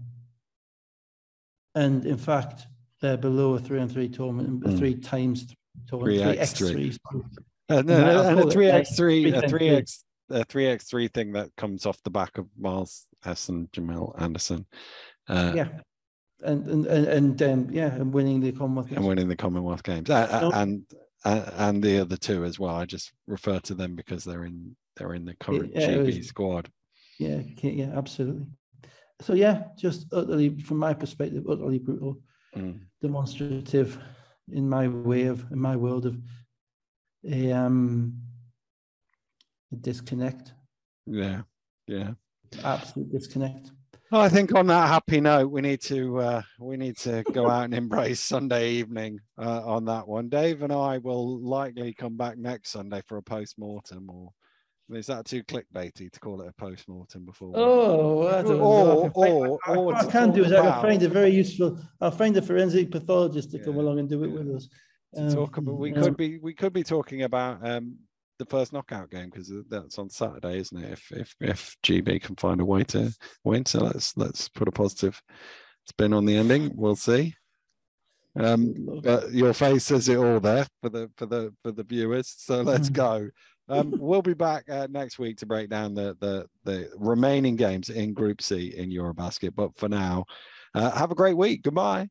[1.75, 2.67] And in fact,
[3.01, 4.77] they're below a three and three tournament, Mm.
[4.77, 6.97] three times th- tournament, three 3x3.
[7.69, 9.49] And, and, a three x three, a 3x3.
[9.49, 13.49] three x, a three x three thing that comes off the back of Miles S
[13.49, 14.65] and Jamel Anderson,
[15.27, 15.67] uh, Yeah.
[16.43, 19.07] And and and, and um, yeah, and winning the Commonwealth and Games.
[19.07, 20.83] winning the Commonwealth Games, uh, So- and
[21.23, 22.75] uh, and the other two as well.
[22.75, 26.27] I just refer to them because they're in they're in the current yeah, GB was-
[26.27, 26.69] squad.
[27.19, 28.45] Yeah, yeah, absolutely.
[29.21, 32.19] So yeah, just utterly, from my perspective, utterly brutal,
[32.55, 32.79] Mm.
[33.01, 33.97] demonstrative
[34.51, 36.17] in my way of, in my world of
[37.25, 38.13] a um
[39.73, 40.53] a disconnect,
[41.05, 41.41] Yeah,
[41.87, 42.13] yeah.
[42.63, 43.71] absolute disconnect.
[44.15, 47.49] Well, I think on that happy note, we need to uh, we need to go
[47.49, 50.29] out and embrace Sunday evening uh, on that one.
[50.29, 54.29] Dave and I will likely come back next Sunday for a post mortem, or
[54.97, 57.51] is that too clickbaity to call it a post mortem before?
[57.55, 59.03] Oh, I don't Or- know.
[59.03, 61.09] I can or- or what to I can do talk is I can find a
[61.09, 61.77] very useful.
[61.99, 64.33] I'll find a forensic pathologist to come along and do it yeah.
[64.33, 64.69] with us.
[65.17, 67.97] to talk about, we Um, could be we could be talking about um,
[68.37, 70.91] the first knockout game because that's on Saturday, isn't it?
[70.93, 73.11] If if if GB can find a way to
[73.43, 75.21] win, so let's let's put a positive
[75.87, 76.71] spin on the ending.
[76.75, 77.35] We'll see.
[78.37, 82.33] Um, but your face says it all there for the for the for the viewers.
[82.37, 82.93] So let's Mm.
[82.93, 83.29] go.
[83.67, 87.89] Um, we'll be back uh, next week to break down the the the remaining games
[87.89, 89.55] in Group C in Eurobasket.
[89.55, 90.25] But for now,
[90.73, 91.63] uh, have a great week.
[91.63, 92.09] Goodbye.